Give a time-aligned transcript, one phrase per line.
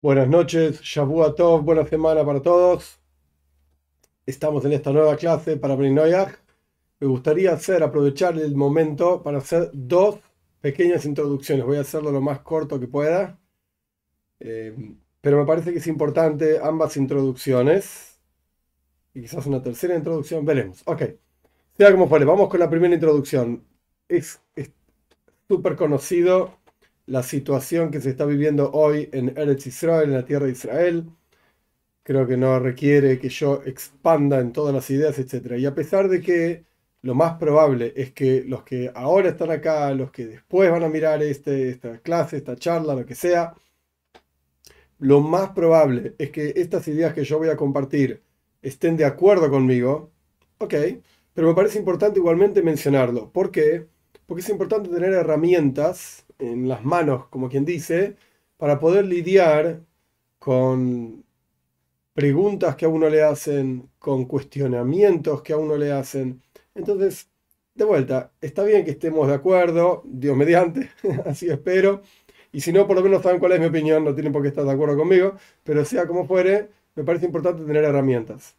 [0.00, 3.00] Buenas noches, Shavua Tov, buena semana para todos.
[4.26, 6.38] Estamos en esta nueva clase para Brinoyach.
[7.00, 10.20] Me gustaría hacer, aprovechar el momento para hacer dos
[10.60, 11.66] pequeñas introducciones.
[11.66, 13.40] Voy a hacerlo lo más corto que pueda,
[14.38, 18.20] eh, pero me parece que es importante ambas introducciones.
[19.14, 20.80] Y quizás una tercera introducción, veremos.
[20.86, 21.02] Ok,
[21.76, 23.64] sea como fuere, vamos con la primera introducción.
[24.06, 24.40] Es
[25.48, 26.57] súper conocido
[27.08, 31.10] la situación que se está viviendo hoy en Eretz Israel, en la tierra de Israel.
[32.02, 35.58] Creo que no requiere que yo expanda en todas las ideas, etc.
[35.58, 36.64] Y a pesar de que
[37.02, 40.88] lo más probable es que los que ahora están acá, los que después van a
[40.88, 43.54] mirar este, esta clase, esta charla, lo que sea,
[44.98, 48.22] lo más probable es que estas ideas que yo voy a compartir
[48.62, 50.10] estén de acuerdo conmigo,
[50.58, 50.74] ok,
[51.34, 53.30] pero me parece importante igualmente mencionarlo.
[53.32, 53.86] ¿Por qué?
[54.26, 58.16] Porque es importante tener herramientas en las manos, como quien dice,
[58.56, 59.80] para poder lidiar
[60.38, 61.24] con
[62.14, 66.42] preguntas que a uno le hacen, con cuestionamientos que a uno le hacen.
[66.74, 67.28] Entonces,
[67.74, 70.90] de vuelta, está bien que estemos de acuerdo, Dios mediante,
[71.26, 72.02] así espero.
[72.52, 74.48] Y si no, por lo menos saben cuál es mi opinión, no tienen por qué
[74.48, 78.56] estar de acuerdo conmigo, pero sea como fuere, me parece importante tener herramientas.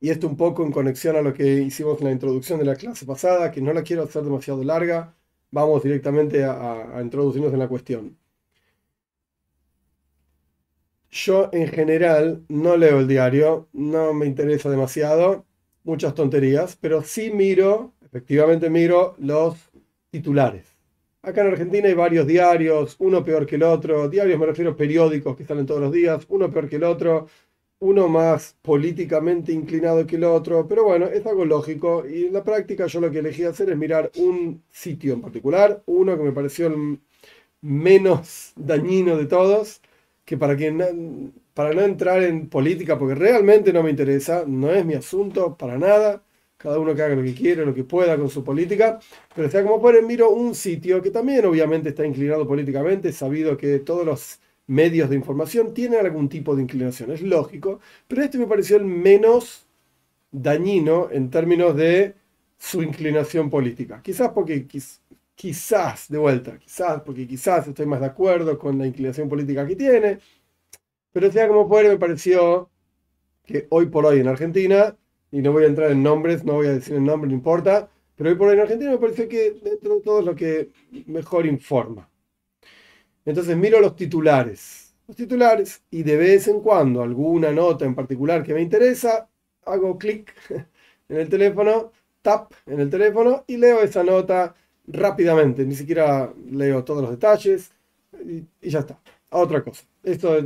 [0.00, 2.76] Y esto un poco en conexión a lo que hicimos en la introducción de la
[2.76, 5.14] clase pasada, que no la quiero hacer demasiado larga,
[5.50, 8.16] vamos directamente a, introducirnos en la cuestión.
[11.10, 15.46] Yo en general no leo el diario, no me interesa demasiado,
[15.84, 19.56] muchas tonterías, pero sí miro, efectivamente miro los
[20.10, 20.76] titulares.
[21.22, 24.76] Acá en Argentina hay varios diarios, uno peor que el otro, diarios me refiero a
[24.76, 27.26] periódicos que salen todos los días, uno peor que el otro,
[27.78, 32.04] uno más políticamente inclinado que el otro, pero bueno, es algo lógico.
[32.08, 35.82] Y en la práctica yo lo que elegí hacer es mirar un sitio en particular,
[35.86, 37.00] uno que me pareció el
[37.60, 39.80] menos dañino de todos,
[40.24, 40.72] que para, que
[41.54, 45.78] para no entrar en política, porque realmente no me interesa, no es mi asunto para
[45.78, 46.22] nada,
[46.56, 48.98] cada uno que haga lo que quiere, lo que pueda con su política,
[49.34, 53.78] pero sea como pueden, miro un sitio que también obviamente está inclinado políticamente, sabido que
[53.80, 58.46] todos los medios de información tienen algún tipo de inclinación, es lógico, pero este me
[58.46, 59.66] pareció el menos
[60.30, 62.14] dañino en términos de
[62.58, 64.00] su inclinación política.
[64.02, 64.66] Quizás porque,
[65.34, 69.76] quizás, de vuelta, quizás porque quizás estoy más de acuerdo con la inclinación política que
[69.76, 70.18] tiene,
[71.12, 72.70] pero sea como fuere, me pareció
[73.44, 74.96] que hoy por hoy en Argentina,
[75.30, 77.88] y no voy a entrar en nombres, no voy a decir el nombre, no importa,
[78.16, 80.70] pero hoy por hoy en Argentina me pareció que dentro de todo es lo que
[81.06, 82.08] mejor informa.
[83.26, 84.94] Entonces miro los titulares.
[85.06, 89.28] Los titulares y de vez en cuando alguna nota en particular que me interesa,
[89.64, 90.32] hago clic
[91.08, 91.92] en el teléfono,
[92.22, 94.54] tap en el teléfono y leo esa nota
[94.86, 95.64] rápidamente.
[95.66, 97.72] Ni siquiera leo todos los detalles
[98.24, 98.98] y, ya está.
[99.30, 99.84] A otra cosa.
[100.04, 100.40] Esto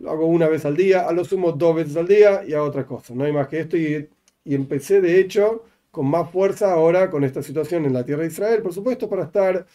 [0.00, 2.62] lo hago una vez al día, a lo sumo dos veces al día y a
[2.62, 3.14] otra cosa.
[3.14, 4.08] No hay más que esto y,
[4.44, 8.28] y empecé de hecho con más fuerza ahora con esta situación en la tierra de
[8.28, 9.66] Israel, por supuesto, para estar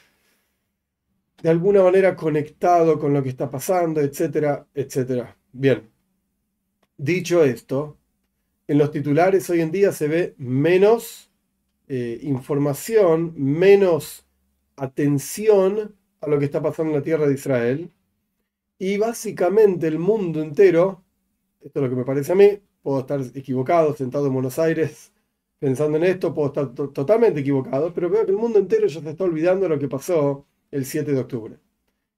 [1.41, 5.37] de alguna manera conectado con lo que está pasando, etcétera, etcétera.
[5.51, 5.89] Bien,
[6.97, 7.97] dicho esto,
[8.67, 11.31] en los titulares hoy en día se ve menos
[11.87, 14.25] eh, información, menos
[14.75, 17.91] atención a lo que está pasando en la tierra de Israel.
[18.79, 21.03] Y básicamente el mundo entero,
[21.61, 25.13] esto es lo que me parece a mí, puedo estar equivocado, sentado en Buenos Aires
[25.59, 29.09] pensando en esto, puedo estar totalmente equivocado, pero veo que el mundo entero ya se
[29.09, 31.59] está olvidando de lo que pasó el 7 de octubre.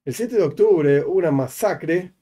[0.05, 2.13] El 7 de octubre hubo una masacre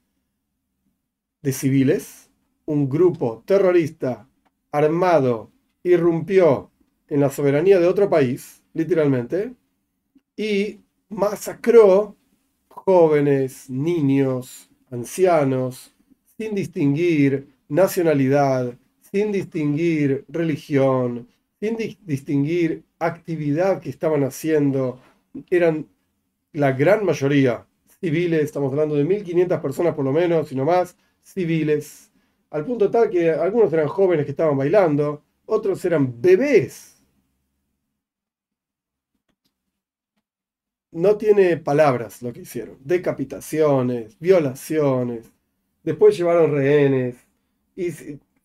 [1.42, 2.28] de civiles,
[2.66, 4.28] un grupo terrorista
[4.72, 5.52] armado
[5.84, 6.72] irrumpió
[7.08, 9.54] en la soberanía de otro país, literalmente,
[10.36, 12.16] y masacró
[12.68, 15.94] jóvenes, niños, ancianos,
[16.36, 18.76] sin distinguir nacionalidad,
[19.12, 21.28] sin distinguir religión,
[21.60, 24.98] sin distinguir actividad que estaban haciendo.
[25.50, 25.86] Eran
[26.54, 27.66] la gran mayoría
[28.00, 32.12] civiles, estamos hablando de 1.500 personas por lo menos, sino más, civiles,
[32.50, 37.02] al punto tal que algunos eran jóvenes que estaban bailando, otros eran bebés.
[40.92, 42.78] No tiene palabras lo que hicieron.
[42.84, 45.32] Decapitaciones, violaciones,
[45.82, 47.16] después llevaron rehenes.
[47.74, 47.88] Y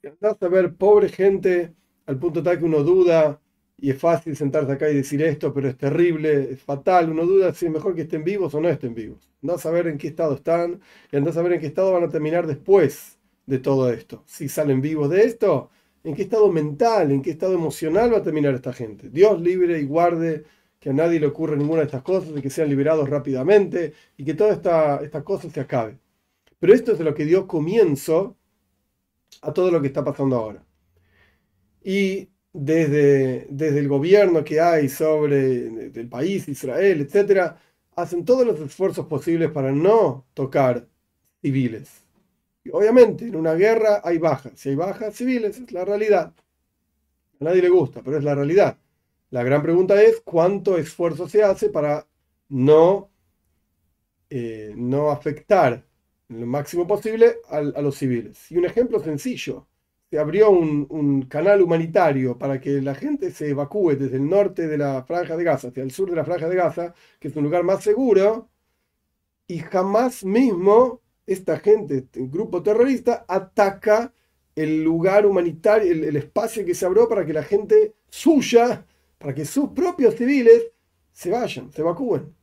[0.07, 1.73] andás a ver, pobre gente,
[2.07, 3.39] al punto tal que uno duda
[3.81, 7.09] y es fácil sentarse acá y decir esto, pero es terrible, es fatal.
[7.09, 9.19] Uno duda si es mejor que estén vivos o no estén vivos.
[9.41, 10.81] Andás a saber en qué estado están
[11.11, 14.23] y andás a en qué estado van a terminar después de todo esto.
[14.25, 15.69] Si salen vivos de esto,
[16.03, 19.09] en qué estado mental, en qué estado emocional va a terminar esta gente.
[19.09, 20.45] Dios libre y guarde
[20.79, 24.23] que a nadie le ocurra ninguna de estas cosas y que sean liberados rápidamente y
[24.23, 25.97] que toda esta, esta cosa se acabe.
[26.59, 28.37] Pero esto es lo que dio comienzo
[29.41, 30.63] a todo lo que está pasando ahora.
[31.83, 32.29] Y
[32.59, 37.53] desde, desde el gobierno que hay sobre el país, Israel, etc.,
[37.95, 40.87] hacen todos los esfuerzos posibles para no tocar
[41.41, 41.89] civiles.
[42.63, 44.53] Y obviamente, en una guerra hay bajas.
[44.55, 46.33] Si hay bajas civiles, es la realidad.
[47.39, 48.77] A nadie le gusta, pero es la realidad.
[49.29, 52.07] La gran pregunta es cuánto esfuerzo se hace para
[52.49, 53.09] no,
[54.29, 55.85] eh, no afectar
[56.27, 58.51] lo máximo posible a, los civiles.
[58.51, 59.67] Y un ejemplo sencillo,
[60.09, 64.77] se abrió un, canal humanitario para que la gente se evacúe desde el norte de
[64.77, 67.43] la franja de Gaza hacia el sur de la franja de Gaza, que es un
[67.43, 68.49] lugar más seguro,
[69.47, 74.13] y jamás mismo esta gente, este grupo terrorista, ataca
[74.55, 78.85] el lugar humanitario, el, el espacio que se abrió para que la gente suya,
[79.19, 80.71] para que sus propios civiles
[81.13, 82.35] se vayan, se evacúen.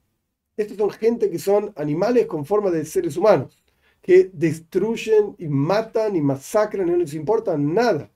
[0.56, 3.65] Estos son gente que son animales con forma de seres humanos
[4.06, 8.08] que destruyen y matan y masacran y no les importa nada.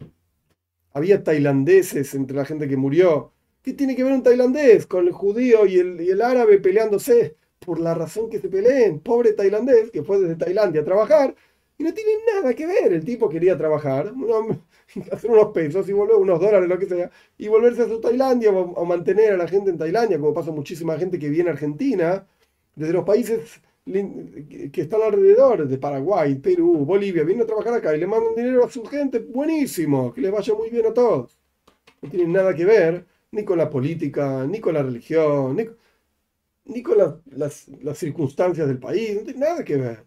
[0.93, 3.33] Había tailandeses entre la gente que murió.
[3.61, 7.35] ¿Qué tiene que ver un tailandés con el judío y el, y el árabe peleándose?
[7.59, 9.01] Por la razón que se peleen.
[9.01, 11.35] Pobre tailandés que fue desde Tailandia a trabajar
[11.77, 12.93] y no tiene nada que ver.
[12.93, 14.15] El tipo quería trabajar,
[15.11, 18.53] hacer unos pesos y volver, unos dólares, lo que sea, y volverse a su Tailandia
[18.53, 21.53] o, o mantener a la gente en Tailandia, como pasa muchísima gente que viene a
[21.55, 22.29] Argentina,
[22.77, 28.01] desde los países que están alrededor de Paraguay, Perú, Bolivia, vienen a trabajar acá y
[28.01, 31.39] le mandan dinero a su gente, buenísimo, que les vaya muy bien a todos.
[32.03, 35.57] No tienen nada que ver ni con la política, ni con la religión,
[36.65, 40.05] ni, con las, las, circunstancias del país, no tiene nada que ver.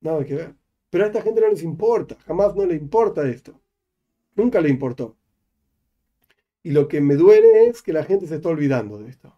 [0.00, 0.54] Nada que ver.
[0.88, 3.60] Pero a esta gente no les importa, jamás no le importa esto.
[4.34, 5.16] Nunca le importó.
[6.62, 9.34] Y lo que me duele es que la gente se está olvidando de esto.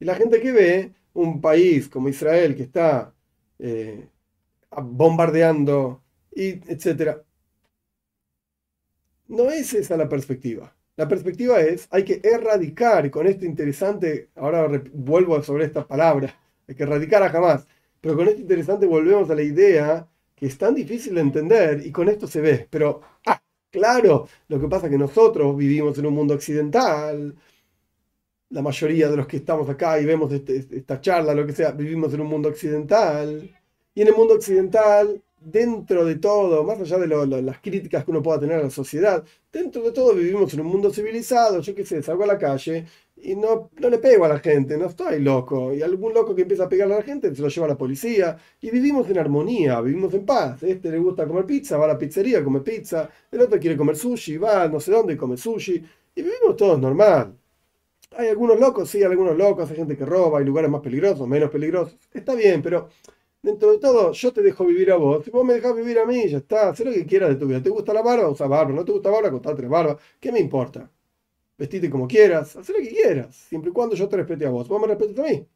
[0.00, 3.14] Y la gente que ve un país como Israel que está
[3.58, 4.08] eh,
[4.70, 6.02] bombardeando,
[6.34, 7.22] y etcétera.
[9.28, 10.74] No es esa la perspectiva.
[10.96, 16.34] La perspectiva es, hay que erradicar, y con esto interesante, ahora vuelvo sobre esta palabra,
[16.68, 17.66] hay que erradicar a jamás,
[18.00, 21.90] pero con esto interesante volvemos a la idea que es tan difícil de entender y
[21.92, 26.06] con esto se ve, pero, ah, claro, lo que pasa es que nosotros vivimos en
[26.06, 27.34] un mundo occidental,
[28.52, 31.72] la mayoría de los que estamos acá y vemos este, esta charla, lo que sea,
[31.72, 33.50] vivimos en un mundo occidental.
[33.94, 38.22] Y en el mundo occidental, dentro de todo, más allá de las críticas que uno
[38.22, 41.60] pueda tener a la sociedad, dentro de todo vivimos en un mundo civilizado.
[41.60, 44.76] Yo qué sé, salgo a la calle y no, no le pego a la gente,
[44.76, 45.72] no estoy loco.
[45.74, 47.78] Y algún loco que empieza a pegarle a la gente se lo lleva a la
[47.78, 48.36] policía.
[48.60, 50.62] Y vivimos en armonía, vivimos en paz.
[50.62, 53.08] Este le gusta comer pizza, va a la pizzería, come pizza.
[53.30, 55.82] El otro quiere comer sushi, va no sé dónde y come sushi.
[56.14, 57.34] Y vivimos todos normal.
[58.16, 61.50] Hay algunos locos, sí, algunos locos, hay gente que roba, hay lugares más peligrosos, menos
[61.50, 61.96] peligrosos.
[62.12, 62.88] Está bien, pero
[63.42, 65.24] dentro de todo, yo te dejo vivir a vos.
[65.24, 66.70] Si vos me dejas vivir a mí, ya está.
[66.70, 67.62] Haz lo que quieras de tu vida.
[67.62, 68.28] ¿Te gusta la barba?
[68.30, 68.72] Usa barba.
[68.72, 69.30] ¿No te gusta barba?
[69.30, 69.96] Contá tres barbas.
[70.20, 70.90] ¿Qué me importa?
[71.58, 72.56] Vestite como quieras.
[72.56, 73.34] Haz lo que quieras.
[73.36, 74.68] Siempre y cuando yo te respete a vos.
[74.68, 75.46] Vos me respetes a mí.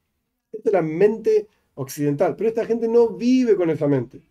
[0.53, 2.37] Esta es la mente occidental.
[2.37, 4.23] Pero esta gente no vive con esa mente.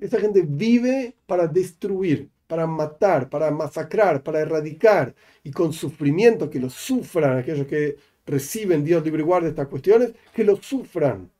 [0.00, 6.60] Esta gente vive para destruir para matar, para masacrar, para erradicar y con sufrimiento, que
[6.60, 11.30] lo sufran aquellos que reciben Dios libre y guarda estas cuestiones, que lo sufran.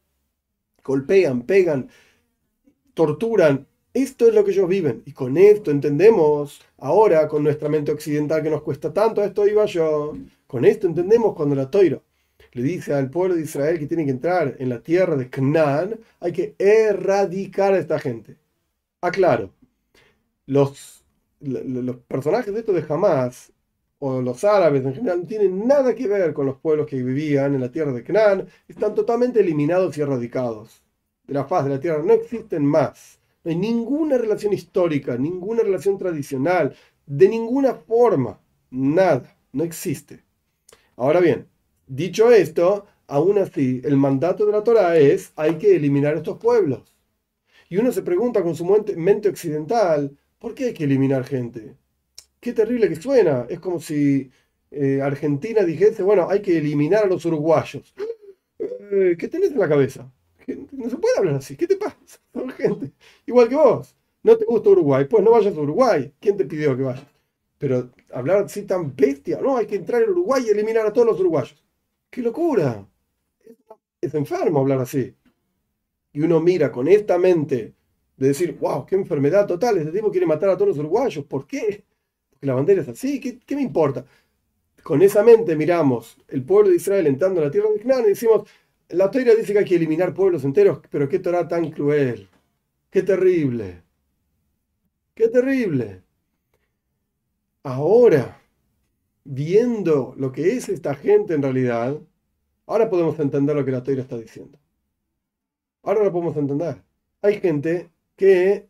[0.83, 1.91] Golpean, pegan,
[2.95, 3.67] torturan.
[3.93, 5.03] Esto es lo que ellos viven.
[5.05, 9.67] Y con esto entendemos, ahora con nuestra mente occidental que nos cuesta tanto, esto iba
[9.67, 10.15] yo,
[10.47, 12.03] con esto entendemos cuando la Toiro
[12.53, 16.01] le dice al pueblo de Israel que tiene que entrar en la tierra de Canaán,
[16.21, 18.39] hay que erradicar a esta gente.
[19.03, 19.53] Aclaro,
[20.47, 21.02] los
[21.43, 23.53] los personajes de esto de Hamas,
[23.99, 27.55] o los árabes en general, no tienen nada que ver con los pueblos que vivían
[27.55, 30.83] en la tierra de Canaán, están totalmente eliminados y erradicados
[31.27, 33.21] de la faz de la tierra, no existen más.
[33.45, 36.75] No hay ninguna relación histórica, ninguna relación tradicional,
[37.07, 40.25] de ninguna forma, nada, no existe.
[40.97, 41.47] Ahora bien,
[41.87, 46.95] dicho esto, aún así, el mandato de la Torah es, hay que eliminar estos pueblos.
[47.69, 51.77] Y uno se pregunta con su mente occidental, ¿Por qué hay que eliminar gente?
[52.41, 53.47] Qué terrible que suena.
[53.49, 54.29] Es como si
[54.73, 57.95] eh, Argentina dijese, bueno, hay que eliminar a los uruguayos.
[58.59, 60.13] Eh, ¿Qué tenés en la cabeza?
[60.73, 61.57] No se puede hablar así.
[61.57, 61.97] ¿Qué te pasa?
[62.35, 62.91] Son gente.
[63.25, 63.95] Igual que vos.
[64.25, 65.05] No te gusta Uruguay.
[65.05, 66.13] Pues no vayas a Uruguay.
[66.19, 67.07] ¿Quién te pidió que vayas?
[67.59, 69.41] Pero hablar así tan bestia.
[69.41, 71.65] No, hay que entrar en Uruguay y eliminar a todos los uruguayos.
[72.11, 72.85] ¡Qué locura!
[74.01, 75.15] Es enfermo hablar así.
[76.13, 77.75] Y uno mira con esta mente
[78.17, 81.47] de decir, wow, qué enfermedad total, este tipo quiere matar a todos los uruguayos, ¿por
[81.47, 81.85] qué?
[82.31, 84.05] Porque la bandera es así, ¿qué, me importa?
[84.83, 88.09] Con esa mente miramos el pueblo de Israel entrando a la tierra de Canaán y
[88.09, 88.49] decimos,
[88.89, 92.29] la Torah dice que hay que eliminar pueblos enteros, pero qué Torah tan cruel.
[92.91, 93.83] Qué terrible.
[95.15, 96.03] Qué terrible.
[97.63, 98.41] Ahora,
[99.25, 101.99] viendo lo que es esta gente en realidad,
[102.67, 104.59] ahora podemos entender lo que la Torah está diciendo.
[105.83, 106.83] Ahora lo podemos entender.
[107.23, 107.91] Hay gente
[108.23, 108.69] que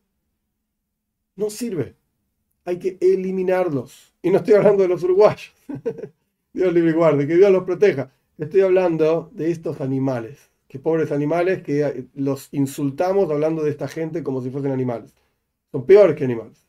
[1.37, 1.95] no sirve.
[2.65, 4.15] Hay que eliminarlos.
[4.23, 5.53] Y no estoy hablando de los uruguayos.
[6.55, 8.11] Dios libre y guarde, que Dios los proteja.
[8.39, 10.51] Estoy hablando de estos animales.
[10.69, 15.15] Que pobres animales que los insultamos hablando de esta gente como si fuesen animales.
[15.71, 16.67] Son peores que animales.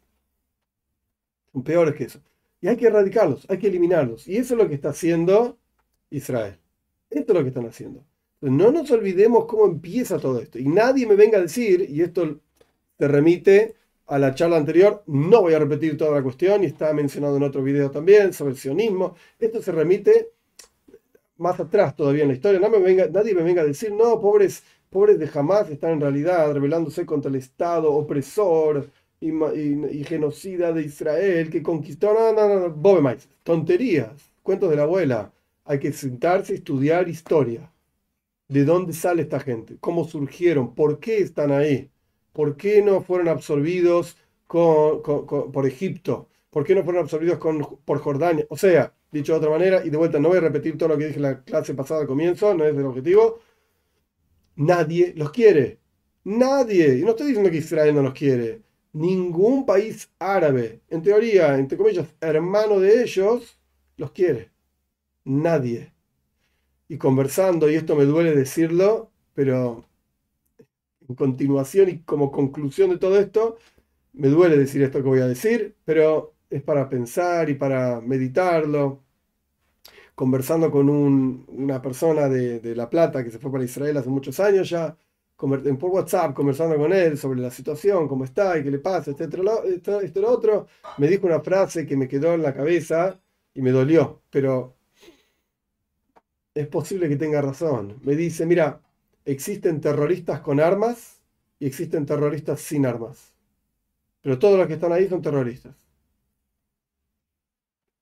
[1.54, 2.20] Son peores que eso.
[2.60, 4.28] Y hay que erradicarlos, hay que eliminarlos.
[4.28, 5.58] Y eso es lo que está haciendo
[6.10, 6.60] Israel.
[7.10, 8.04] Esto es lo que están haciendo.
[8.42, 10.60] no nos olvidemos cómo empieza todo esto.
[10.60, 12.42] Y nadie me venga a decir, y esto
[13.04, 13.76] te remite
[14.08, 17.44] a la charla anterior, no voy a repetir toda la cuestión, y está mencionado en
[17.44, 19.16] otro video también sobre el sionismo.
[19.38, 20.30] Esto se remite
[21.36, 22.62] más atrás todavía en la historia.
[22.62, 27.06] No nadie me venga a decir, no, pobres, pobres de jamás están en realidad rebelándose
[27.06, 29.34] contra el Estado opresor y,
[30.06, 32.14] genocida de Israel que conquistó.
[32.14, 35.34] No, no, no, Bobe tonterías, cuentos de la abuela.
[35.66, 37.70] Hay que sentarse y estudiar historia.
[38.48, 39.76] ¿De dónde sale esta gente?
[39.82, 40.74] ¿Cómo surgieron?
[40.74, 41.90] ¿Por qué están ahí?
[42.34, 46.28] ¿Por qué no fueron absorbidos por Egipto?
[46.50, 47.40] ¿Por qué no fueron absorbidos
[47.86, 48.46] por Jordania?
[48.50, 50.98] O sea, dicho de otra manera, y de vuelta no voy a repetir todo lo
[50.98, 53.40] que dije en la clase pasada al comienzo, no es el objetivo.
[54.56, 55.80] Nadie los quiere.
[56.26, 56.98] Nadie.
[56.98, 58.62] Y no estoy diciendo que Israel no los quiere
[58.94, 63.60] ningún país árabe, en teoría, entre comillas, hermano de ellos,
[63.98, 64.52] los quiere.
[65.26, 65.94] Nadie.
[66.88, 69.86] Y conversando, y esto me duele decirlo, pero
[71.08, 73.58] en continuación y como conclusión de todo esto,
[74.14, 79.04] me duele decir esto que voy a decir, pero es para pensar y para meditarlo.
[80.16, 84.40] Conversando con una persona de, de La Plata que se fue para Israel hace muchos
[84.40, 84.96] años ya,
[85.80, 89.44] por WhatsApp conversando con él sobre la situación, cómo está y qué le pasa, etcétera,
[89.44, 90.68] lo otro,
[90.98, 93.20] me dijo una frase que me quedó en la cabeza
[93.54, 94.78] y me dolió, pero
[96.54, 98.00] es posible que tenga razón.
[98.04, 98.82] Me dice, mira,
[99.26, 101.22] existen terroristas con armas
[101.60, 103.34] y existen terroristas sin armas,
[104.22, 105.76] pero todos los que están ahí son terroristas.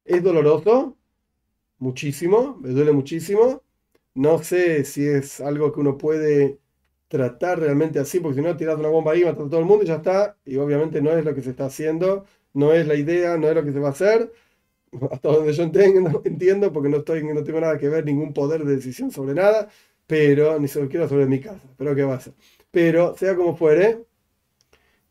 [0.05, 0.97] ¿Es doloroso?
[1.79, 3.63] Muchísimo, me duele muchísimo.
[4.15, 6.59] No sé si es algo que uno puede
[7.09, 9.83] tratar realmente así, porque si no tiras una bomba ahí, matas a todo el mundo
[9.85, 12.95] y ya está, y obviamente no es lo que se está haciendo, no es la
[12.95, 14.31] idea, no es lo que se va a hacer,
[15.11, 18.65] hasta donde yo entiendo, entiendo porque no, estoy, no tengo nada que ver, ningún poder
[18.65, 19.69] de decisión sobre nada,
[20.11, 22.33] pero ni siquiera sobre mi casa, pero qué va a ser.
[22.69, 24.03] Pero sea como fuere,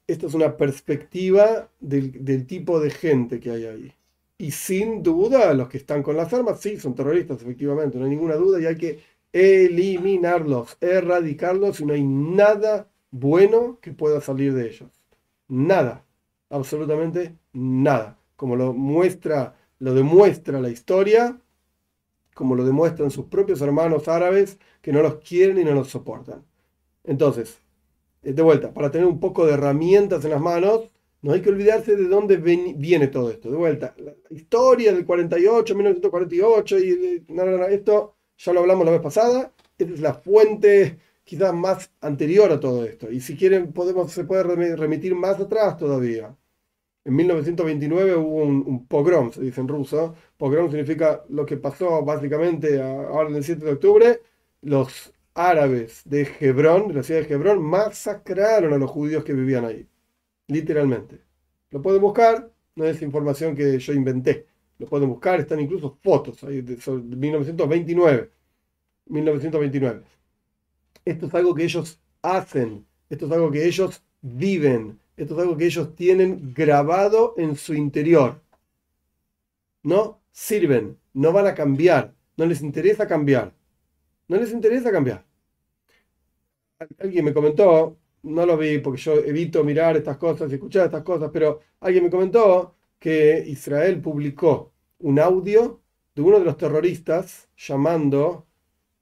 [0.06, 3.94] esto es una perspectiva del, del tipo de gente que hay ahí.
[4.36, 8.10] Y sin duda, los que están con las armas, sí, son terroristas, efectivamente, no hay
[8.10, 9.00] ninguna duda, y hay que
[9.32, 14.90] eliminarlos, erradicarlos y no hay nada bueno que pueda salir de ellos.
[15.48, 16.04] Nada,
[16.50, 18.18] absolutamente nada.
[18.36, 21.40] Como lo muestra, lo demuestra la historia,
[22.40, 26.42] como lo demuestran sus propios hermanos árabes que no los quieren y no los soportan.
[27.04, 27.58] Entonces,
[28.22, 31.50] eh, de vuelta, para tener un poco de herramientas en las manos, no hay que
[31.50, 33.50] olvidarse de dónde viene todo esto.
[33.50, 37.24] De vuelta, la historia del 48, 1948 y
[37.68, 42.86] esto ya lo hablamos la vez pasada, es la fuente quizás más anterior a todo
[42.86, 43.10] esto.
[43.12, 46.34] Y si quieren, podemos, se puede remitir más atrás todavía.
[47.04, 50.14] En 1929 hubo un, pogrom, se dice en ruso.
[50.36, 54.20] Pogrom significa lo que pasó básicamente ahora en el 7 de octubre.
[54.62, 59.64] Los árabes de Hebrón, de la ciudad de Hebrón, masacraron a los judíos que vivían
[59.64, 59.86] ahí.
[60.48, 61.20] Literalmente.
[61.70, 64.46] Lo pueden buscar, no es información que yo inventé
[64.80, 68.30] lo pueden buscar, están incluso fotos ahí de, 1929.
[69.06, 70.02] 1929.
[71.04, 75.56] Esto es algo que ellos hacen, esto es algo que ellos viven, esto es algo
[75.56, 78.40] que ellos tienen grabado en su interior.
[79.82, 83.54] No sirven, no van a cambiar, no les interesa cambiar.
[84.28, 85.26] No les interesa cambiar.
[86.98, 91.02] Alguien me comentó, no lo vi porque yo evito mirar estas cosas y escuchar estas
[91.02, 95.82] cosas, pero alguien me comentó que Israel publicó un audio
[96.14, 98.46] de uno de los terroristas llamando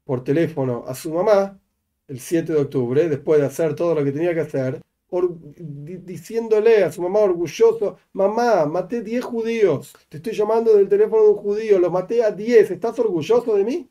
[0.05, 1.61] por teléfono a su mamá
[2.09, 6.93] el 7 de octubre, después de hacer todo lo que tenía que hacer, diciéndole a
[6.93, 11.79] su mamá orgulloso, mamá, maté 10 judíos, te estoy llamando del teléfono de un judío,
[11.79, 13.91] los maté a 10, ¿estás orgulloso de mí?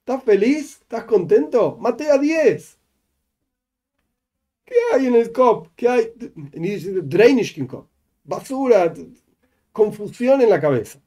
[0.00, 0.78] ¿Estás feliz?
[0.80, 1.76] ¿Estás contento?
[1.80, 2.78] Maté a 10.
[4.64, 5.68] ¿Qué hay en el COP?
[5.74, 6.12] ¿Qué hay?
[8.24, 8.92] Basura,
[9.72, 11.00] confusión en la cabeza.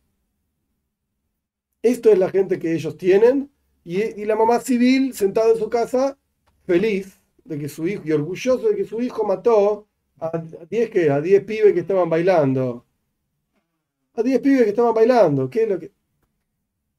[1.83, 3.51] Esto es la gente que ellos tienen
[3.83, 6.17] y, la mamá civil sentada en su casa,
[6.65, 9.87] feliz, de que su hijo, y orgulloso de que su hijo mató
[10.19, 10.31] a
[10.69, 12.85] 10 que a 10 pibes que estaban bailando.
[14.13, 15.49] A 10 pibes que estaban bailando.
[15.49, 15.91] ¿Qué es lo que.?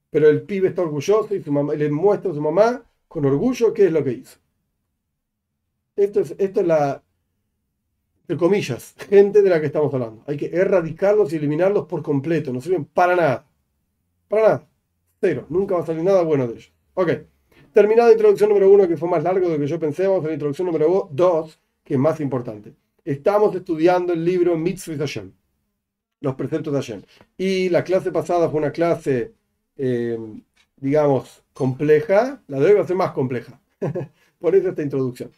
[0.09, 3.73] Pero el pibe está orgulloso y su mamá, le muestra a su mamá con orgullo
[3.73, 4.37] qué es lo que hizo.
[5.95, 7.03] Esto es, esto es la,
[8.23, 10.23] entre comillas, gente de la que estamos hablando.
[10.27, 12.53] Hay que erradicarlos y eliminarlos por completo.
[12.53, 13.47] No sirven para nada.
[14.29, 14.69] Para nada.
[15.19, 15.45] Cero.
[15.49, 16.73] Nunca va a salir nada bueno de ellos.
[16.93, 17.09] Ok.
[17.73, 20.23] Terminada la introducción número uno, que fue más largo de lo que yo pensé, vamos
[20.25, 22.73] a la introducción número dos, que es más importante.
[23.03, 25.31] Estamos estudiando el libro Mitzvah Hashem,
[26.21, 27.01] los preceptos de Hashem.
[27.37, 29.33] Y la clase pasada fue una clase,
[29.75, 30.17] eh,
[30.77, 32.41] digamos, compleja.
[32.47, 33.59] La de hoy va a ser más compleja.
[34.39, 35.31] Por eso esta introducción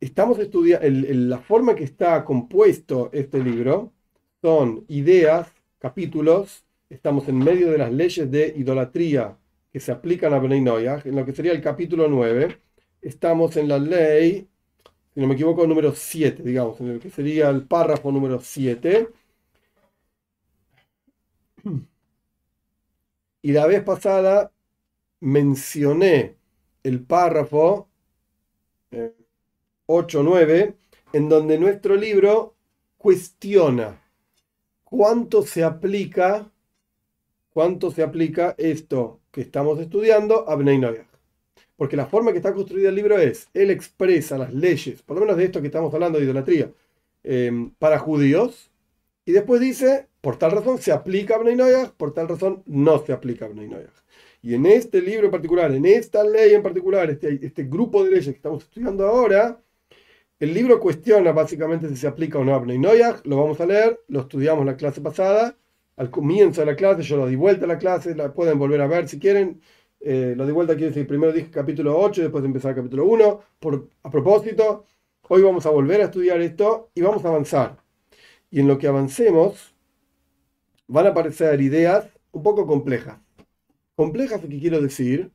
[0.00, 3.92] estamos estudiando, la forma que está compuesto este libro
[4.40, 5.48] son ideas,
[5.78, 9.36] capítulos, estamos en medio de las leyes de idolatría
[9.72, 12.60] que se aplican a Bnei Noyah, en lo que sería el capítulo 9,
[13.02, 14.48] estamos en la ley,
[15.14, 19.08] si no me equivoco, número 7, digamos, en el que sería el párrafo número 7.
[23.42, 24.52] Y la vez pasada
[25.20, 26.36] mencioné
[26.82, 27.88] el párrafo
[28.90, 29.14] eh,
[29.86, 30.74] 8-9,
[31.14, 32.54] en donde nuestro libro
[32.98, 33.98] cuestiona
[34.84, 36.52] cuánto se aplica,
[37.48, 40.80] cuánto se aplica esto que estamos estudiando a Bnei
[41.76, 45.22] Porque la forma que está construido el libro es, él expresa las leyes, por lo
[45.22, 46.72] menos de esto que estamos hablando de idolatría,
[47.22, 48.70] em, para judíos,
[49.24, 51.56] y después dice, por tal razón se aplica a Bnei
[51.96, 53.70] por tal razón no se aplica a Bnei
[54.42, 58.10] Y en este libro en particular, en esta ley en particular, este, este grupo de
[58.10, 59.60] leyes que estamos estudiando ahora,
[60.40, 62.78] el libro cuestiona básicamente si se aplica o no a Bnei
[63.24, 65.56] lo vamos a leer, lo estudiamos la clase pasada,
[66.00, 68.80] al comienzo de la clase, yo lo di vuelta a la clase, la pueden volver
[68.80, 69.60] a ver si quieren,
[70.00, 73.40] eh, lo di vuelta quiere decir, primero dije capítulo 8, después de empezar capítulo 1,
[73.58, 74.86] por, a propósito,
[75.28, 77.76] hoy vamos a volver a estudiar esto y vamos a avanzar.
[78.50, 79.74] Y en lo que avancemos,
[80.86, 83.18] van a aparecer ideas un poco complejas.
[83.94, 85.30] Complejas, ¿qué quiero decir?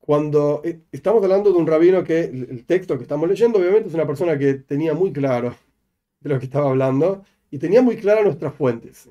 [0.00, 3.94] cuando eh, estamos hablando de un rabino que el texto que estamos leyendo, obviamente es
[3.94, 5.54] una persona que tenía muy claro
[6.20, 9.06] de lo que estaba hablando y tenía muy claras nuestras fuentes.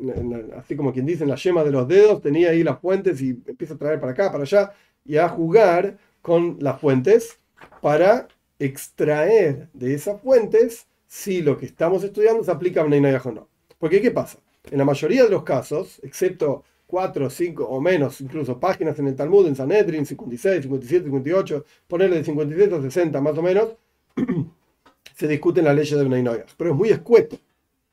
[0.58, 3.30] Así como quien dice, en la yema de los dedos tenía ahí las fuentes y
[3.46, 4.74] empieza a traer para acá, para allá
[5.06, 7.40] y a jugar con las fuentes
[7.82, 8.28] para
[8.58, 13.48] extraer de esas fuentes si lo que estamos estudiando se aplica a Bnei o no.
[13.78, 14.40] Porque, ¿qué pasa?
[14.72, 19.16] En la mayoría de los casos, excepto 4, 5 o menos, incluso páginas en el
[19.16, 23.76] Talmud, en Sanedrin, 56, 57, 58, ponerle de 57 a 60 más o menos,
[25.16, 26.24] se discuten las leyes de Bnei
[26.58, 27.38] Pero es muy escueto,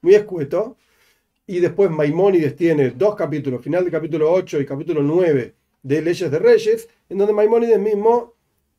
[0.02, 0.76] muy escueto.
[1.46, 6.30] Y después Maimónides tiene dos capítulos, final del capítulo 8 y capítulo 9 de leyes
[6.30, 8.34] de reyes, en donde Maimónides mismo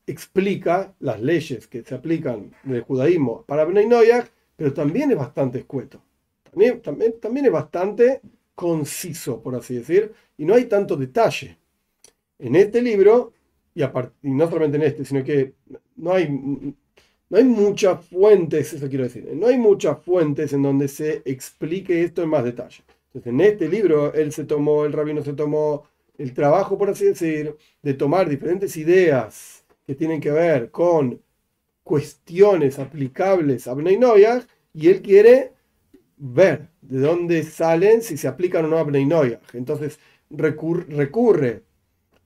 [0.06, 3.88] explica las leyes que se aplican del judaísmo para Bnei
[4.56, 6.02] pero también es bastante escueto.
[6.50, 8.20] También, también, también es bastante
[8.54, 11.56] conciso, por así decir, y no hay tanto detalle.
[12.38, 13.32] En este libro,
[13.74, 13.82] y,
[14.22, 15.54] no solamente en este, sino que
[15.96, 16.74] no hay,
[17.30, 22.02] no hay muchas fuentes, eso quiero decir, no hay muchas fuentes en donde se explique
[22.02, 22.82] esto en más detalle.
[23.06, 25.84] Entonces, en este libro, él se tomó, el rabino se tomó
[26.18, 31.20] el trabajo, por así decir, de tomar diferentes ideas que tienen que ver con
[31.84, 33.98] cuestiones aplicables a Bnei
[34.74, 35.52] y él quiere
[36.16, 39.08] ver de dónde salen, si se aplican o no a Bnei
[39.54, 39.98] Entonces
[40.30, 41.62] recurre,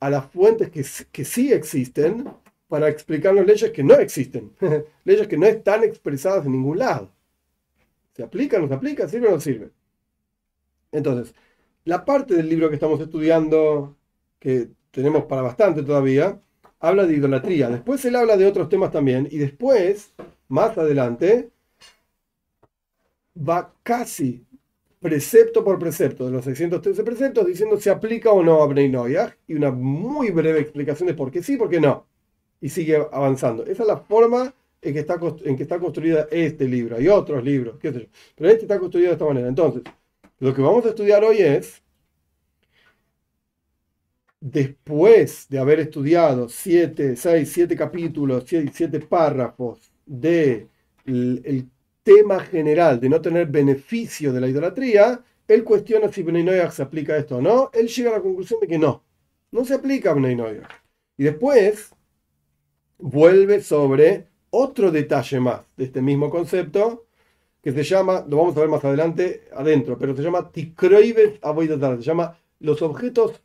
[0.00, 2.26] a las fuentes que sí existen
[2.74, 4.50] para explicarnos leyes que no existen,
[5.04, 7.08] leyes que no están expresadas en ningún lado.
[8.14, 9.70] ¿Se aplica, no se aplica, sirve o no sirve?
[10.90, 11.36] Entonces,
[11.84, 13.94] la parte del libro que estamos estudiando,
[14.40, 16.40] que tenemos para bastante todavía,
[16.80, 17.68] habla de idolatría.
[17.68, 19.28] Después él habla de otros temas también.
[19.30, 20.12] Y después,
[20.48, 21.50] más adelante,
[23.36, 24.44] va casi
[24.98, 28.92] precepto por precepto de los 613 preceptos diciendo si aplica o no a Bnei
[29.46, 32.12] y una muy breve explicación de por qué sí, por qué no.
[32.64, 33.62] Y sigue avanzando.
[33.66, 36.96] Esa es la forma en que está, en que está construida este libro.
[36.96, 38.06] Hay otros libros, qué sé yo.
[38.34, 39.48] Pero este está construido de esta manera.
[39.48, 39.82] Entonces,
[40.38, 41.82] lo que vamos a estudiar hoy es,
[44.40, 50.66] después de haber estudiado siete, seis, siete capítulos, siete, párrafos de
[51.04, 51.68] el
[52.02, 57.14] tema general de no tener beneficio de la idolatría, él cuestiona si Bnei se aplica
[57.14, 57.70] esto o no.
[57.74, 59.04] Él llega a la conclusión de que no,
[59.50, 60.38] no se aplica a Bnei
[61.18, 61.93] Y después
[63.04, 67.04] vuelve sobre otro detalle más de este mismo concepto
[67.62, 72.02] que se llama, lo vamos a ver más adelante adentro, pero se llama Tikroivet se
[72.02, 73.42] llama los objetos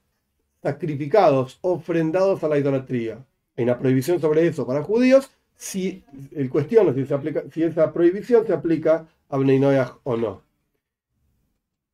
[0.63, 3.26] sacrificados, ofrendados a la idolatría.
[3.58, 7.10] hay una prohibición sobre eso para judíos, si el cuestión es
[7.54, 9.62] si, esa prohibición se aplica a Bnei
[10.04, 10.41] o no.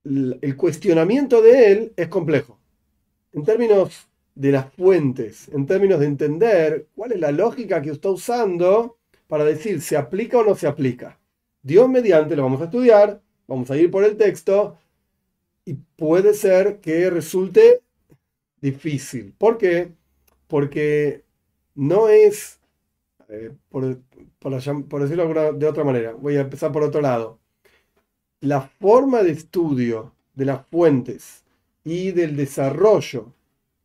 [0.03, 2.59] El cuestionamiento de él es complejo.
[3.33, 8.09] En términos de las fuentes, en términos de entender cuál es la lógica que está
[8.09, 11.17] usando para decir se aplica o no se aplica.
[11.61, 14.77] Dios mediante lo vamos a estudiar, vamos a ir por el texto
[15.63, 17.81] y puede ser que resulte
[18.61, 19.33] difícil.
[19.37, 19.93] ¿Por qué?
[20.47, 21.23] Porque
[21.73, 22.59] no es,
[23.29, 23.99] eh, por,
[25.01, 27.39] decirlo de otra manera, voy a empezar por otro lado.
[28.41, 31.43] La forma de estudio de las fuentes
[31.83, 33.33] y del desarrollo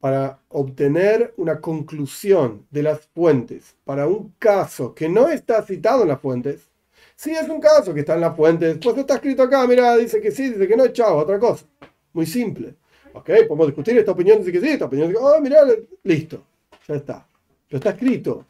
[0.00, 6.08] para obtener una conclusión de las fuentes para un caso que no está citado en
[6.08, 6.70] las fuentes,
[7.14, 10.22] si es un caso que está en las fuentes, pues está escrito acá, mira, dice
[10.22, 11.66] que sí, dice que no, chao, otra cosa.
[12.14, 12.76] Muy simple.
[13.12, 15.60] Ok, podemos discutir esta opinión, dice que sí, esta opinión dice que, oh, mira,
[16.04, 16.42] listo,
[16.88, 17.26] ya está.
[17.68, 18.46] Pero está escrito.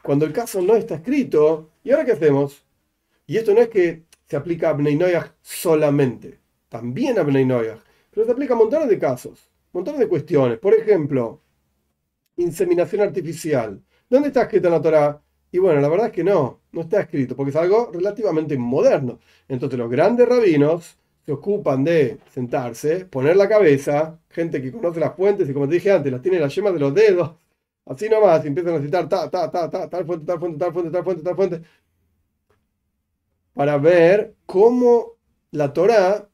[0.00, 2.64] Cuando el caso no está escrito, ¿y ahora qué hacemos?
[3.26, 4.98] Y esto no es que se aplica a Bnei
[5.42, 7.46] solamente, también a Bnei
[8.10, 10.58] pero se aplica a montones de casos, montones de cuestiones.
[10.58, 11.42] Por ejemplo,
[12.36, 13.82] inseminación artificial.
[14.08, 15.22] ¿Dónde está escrito en la Torah?
[15.52, 19.20] Y bueno, la verdad es que no, no está escrito, porque es algo relativamente moderno.
[19.48, 25.14] Entonces los grandes rabinos se ocupan de sentarse, poner la cabeza, gente que conoce las
[25.16, 27.36] fuentes y como te dije antes, las tiene las yemas de los dedos,
[27.86, 30.72] Así nomás, y empiezan a citar ta, ta, ta, ta, tal fuente, tal fuente, tal
[30.72, 31.62] fuente, tal fuente, tal fuente,
[33.52, 35.16] para ver cómo
[35.50, 36.28] la Torá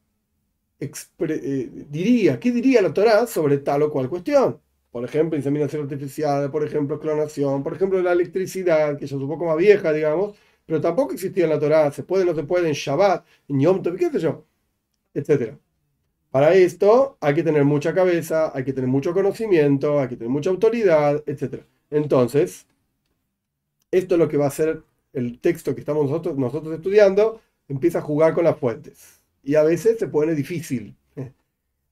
[0.81, 4.59] eh, diría, ¿qué diría la Torá sobre tal o cual cuestión?
[4.91, 9.27] Por ejemplo, inseminación artificial, por ejemplo, clonación, por ejemplo, la electricidad, que ya es un
[9.29, 12.67] poco más vieja, digamos, pero tampoco existía en la Torá, se puede, no se puede,
[12.67, 14.45] en Shabbat, en Yom Tov, qué sé yo,
[15.13, 15.59] etcétera.
[16.31, 20.29] Para esto hay que tener mucha cabeza, hay que tener mucho conocimiento, hay que tener
[20.31, 21.63] mucha autoridad, etc.
[21.89, 22.67] Entonces,
[23.91, 27.99] esto es lo que va a ser el texto que estamos nosotros, nosotros estudiando, empieza
[27.99, 29.20] a jugar con las fuentes.
[29.43, 30.95] Y a veces se pone difícil.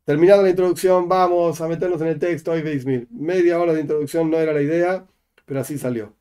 [0.06, 2.52] Terminada la introducción, vamos a meternos en el texto.
[2.52, 5.06] Hoy veis media hora de introducción no era la idea,
[5.46, 6.16] pero así salió.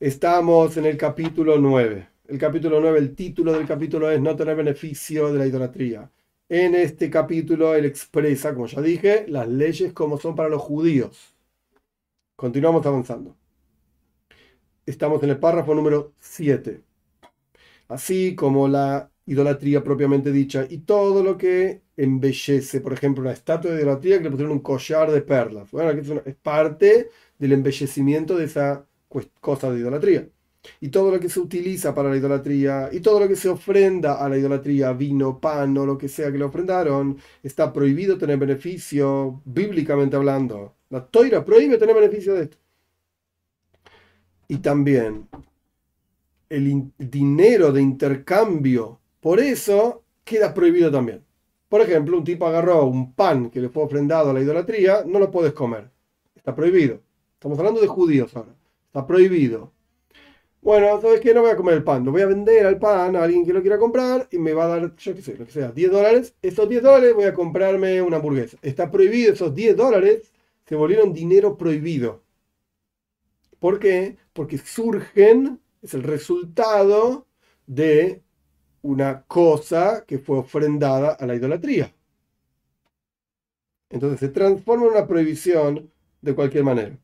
[0.00, 2.08] Estamos en el capítulo 9.
[2.28, 6.10] El capítulo 9, el título del capítulo es No tener beneficio de la idolatría.
[6.48, 11.34] En este capítulo él expresa, como ya dije, las leyes como son para los judíos.
[12.36, 13.36] Continuamos avanzando.
[14.84, 16.80] Estamos en el párrafo número 7.
[17.88, 23.72] Así como la idolatría propiamente dicha y todo lo que embellece, por ejemplo, una estatua
[23.72, 25.70] de idolatría que le pusieron un collar de perlas.
[25.70, 25.90] Bueno,
[26.24, 28.86] es parte del embellecimiento de esa
[29.40, 30.28] cosa de idolatría
[30.80, 34.14] y todo lo que se utiliza para la idolatría y todo lo que se ofrenda
[34.14, 38.38] a la idolatría, vino, pan o lo que sea que le ofrendaron, está prohibido tener
[38.38, 40.76] beneficio, bíblicamente hablando.
[40.90, 42.58] La toira prohíbe tener beneficio de esto.
[44.48, 45.28] Y también
[46.48, 51.24] el dinero de intercambio, por eso queda prohibido también.
[51.68, 55.18] Por ejemplo, un tipo agarró un pan que le fue ofrendado a la idolatría, no
[55.18, 55.90] lo puedes comer.
[56.36, 57.00] Está prohibido.
[57.34, 58.54] Estamos hablando de judíos ahora.
[58.86, 59.72] Está prohibido
[60.60, 61.34] bueno, ¿sabes qué?
[61.34, 63.52] No voy a comer el pan, lo voy a vender al pan a alguien que
[63.52, 65.90] lo quiera comprar y me va a dar, yo qué sé, lo que sea, 10
[65.90, 66.34] dólares.
[66.40, 68.58] Esos 10 dólares voy a comprarme una hamburguesa.
[68.62, 70.32] Está prohibido, esos 10 dólares
[70.66, 72.22] se volvieron dinero prohibido.
[73.58, 74.18] ¿Por qué?
[74.32, 77.26] Porque surgen, es el resultado
[77.66, 78.22] de
[78.86, 81.92] una cosa que fue ofrendada a la idolatría.
[83.90, 85.90] Entonces se transforma en una prohibición
[86.22, 86.98] de cualquier manera.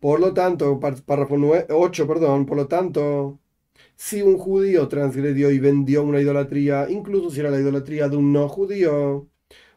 [0.00, 1.36] Por lo tanto, párrafo
[1.68, 3.38] 8, perdón, por lo tanto,
[3.96, 8.32] si un judío transgredió y vendió una idolatría, incluso si era la idolatría de un
[8.32, 9.28] no judío,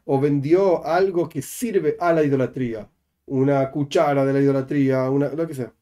[0.06, 2.90] o vendió algo que sirve a la idolatría,
[3.28, 5.74] una cuchara de la idolatría, una, lo que sea,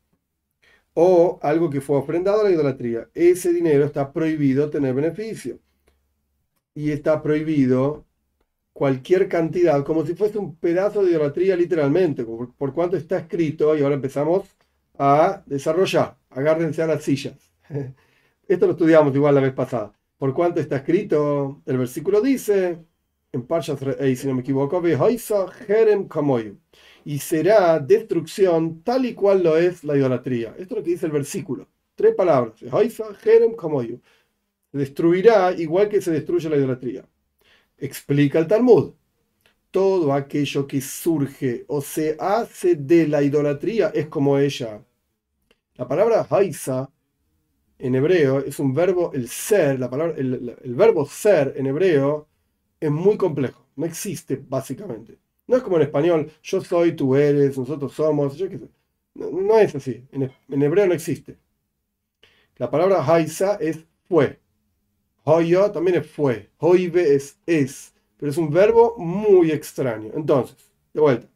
[1.00, 5.60] o algo que fue ofrendado a la idolatría, ese dinero está prohibido tener beneficio.
[6.74, 8.06] Y está prohibido
[8.74, 13.84] cualquier cantidad, como si fuese un pedazo de idolatría literalmente, por, cuanto está escrito, y
[13.84, 14.46] ahora empezamos
[14.98, 17.36] a desarrollar, agárrense a las sillas.
[18.48, 19.94] Esto lo estudiamos igual la vez pasada.
[20.18, 22.80] Por cuanto está escrito, el versículo dice,
[23.34, 24.82] en Parshas Re'ei, si no me equivoco,
[25.68, 26.08] Jerem
[27.08, 30.50] y será destrucción tal y cual lo es la idolatría.
[30.58, 31.70] Esto es lo que dice el versículo.
[31.96, 32.60] Tres palabras.
[34.74, 37.08] Destruirá igual que se destruye la idolatría.
[37.78, 38.92] Explica el Talmud.
[39.72, 44.84] Todo aquello que surge o se hace de la idolatría es como ella.
[45.76, 46.92] La palabra haisa
[47.80, 52.28] en hebreo es un verbo, el ser, la palabra, el, verbo ser en hebreo
[52.82, 55.20] es muy complejo, no existe básicamente.
[55.48, 58.68] No es como en español, yo soy, tú eres, nosotros somos, yo qué sé.
[59.16, 60.04] No, es así.
[60.12, 61.38] En, hebreo no existe.
[62.58, 64.40] La palabra haisa es fue.
[65.24, 66.50] Hoyo también es fue.
[66.60, 67.94] Hoibe es es.
[68.18, 70.12] Pero es un verbo muy extraño.
[70.16, 70.58] Entonces,
[70.94, 71.28] de vuelta.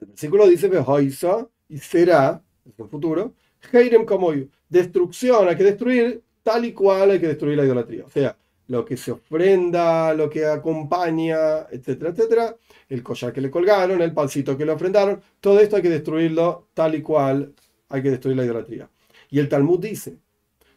[0.00, 3.34] El versículo dice haisa y será, en el futuro,
[3.72, 4.32] Heirem como
[4.68, 8.04] destrucción, hay que destruir tal y cual hay que destruir la idolatría.
[8.04, 8.36] O sea,
[8.70, 12.56] lo que se ofrenda, lo que acompaña, etcétera, etcétera,
[12.88, 16.68] el collar que le colgaron, el pancito que le ofrendaron, todo esto hay que destruirlo
[16.72, 17.52] tal y cual
[17.88, 18.88] hay que destruir la idolatría.
[19.28, 20.18] Y el Talmud dice,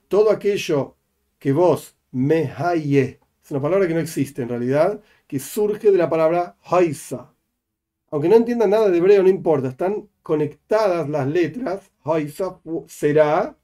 [0.08, 0.96] todo aquello
[1.38, 5.98] que vos me haye, es una palabra que no existe en realidad, que surge de
[6.00, 7.32] la palabra haisa.
[8.10, 13.56] Aunque no entiendan nada de hebreo, no importa, están conectadas las letras, haisa será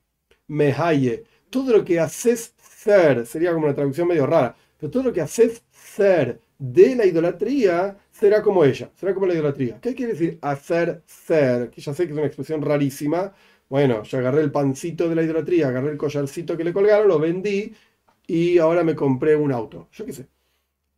[0.46, 1.24] mehaye.
[1.50, 5.22] Todo lo que haces ser, sería como una traducción medio rara, pero todo lo que
[5.22, 9.80] haces ser de la idolatría será como ella, será como la idolatría.
[9.82, 11.70] ¿Qué quiere decir hacer ser?
[11.70, 13.34] Que ya sé que es una expresión rarísima.
[13.70, 17.20] Bueno, yo agarré el pancito de la idolatría, agarré el collarcito que le colgaron, lo
[17.20, 17.74] vendí
[18.28, 19.89] y ahora me compré un auto.
[19.92, 20.28] Yo qué sé.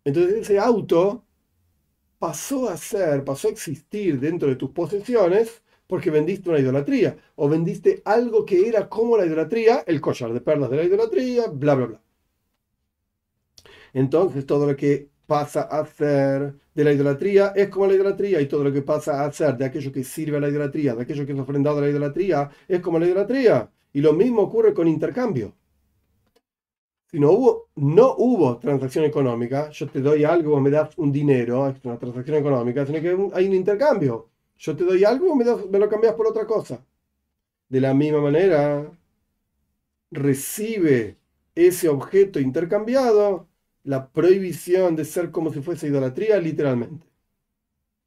[0.06, 1.26] Entonces ese auto
[2.20, 7.50] pasó a ser, pasó a existir dentro de tus posesiones porque vendiste una idolatría o
[7.50, 11.76] vendiste algo que era como la idolatría, el collar de perlas de la idolatría, bla,
[11.76, 12.02] bla, bla.
[13.92, 18.46] Entonces todo lo que pasa a ser de la idolatría es como la idolatría y
[18.46, 21.26] todo lo que pasa a ser de aquello que sirve a la idolatría, de aquello
[21.26, 23.70] que es ofrendado a la idolatría, es como la idolatría.
[23.92, 25.54] Y lo mismo ocurre con intercambio.
[27.08, 31.68] Si no hubo, no hubo transacción económica, yo te doy algo, me das un dinero,
[31.68, 34.31] es una transacción económica, sino que hay un intercambio.
[34.62, 36.86] Yo te doy algo, me, me lo cambias por otra cosa.
[37.70, 38.92] De la misma manera,
[40.12, 41.18] recibe
[41.56, 43.48] ese objeto intercambiado
[43.84, 47.08] la prohibición de ser como si fuese idolatría, literalmente.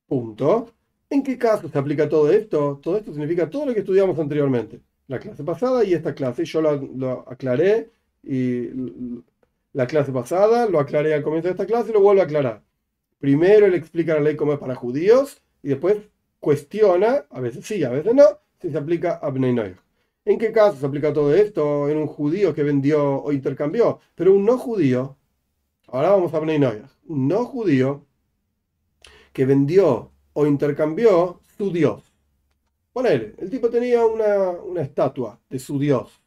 [0.06, 0.70] Punto.
[1.10, 2.78] ¿En qué caso se aplica todo esto?
[2.82, 4.80] Todo esto significa todo lo que estudiamos anteriormente.
[5.08, 6.44] La clase pasada y esta clase.
[6.44, 7.90] Yo lo, lo aclaré
[8.22, 8.68] y
[9.72, 12.62] la clase pasada, lo aclaré al comienzo de esta clase y lo vuelvo a aclarar.
[13.18, 15.98] Primero él explica la ley como es para judíos y después
[16.44, 18.24] cuestiona, a veces sí, a veces no,
[18.60, 19.74] si se aplica a Bnei
[20.26, 21.88] ¿En qué caso se aplica todo esto?
[21.88, 25.16] En un judío que vendió o intercambió, pero un no judío,
[25.86, 26.60] ahora vamos a Bnei
[27.06, 28.04] un no judío
[29.32, 32.12] que vendió o intercambió su Dios.
[32.92, 36.22] Ponele, el tipo tenía una, una estatua de su Dios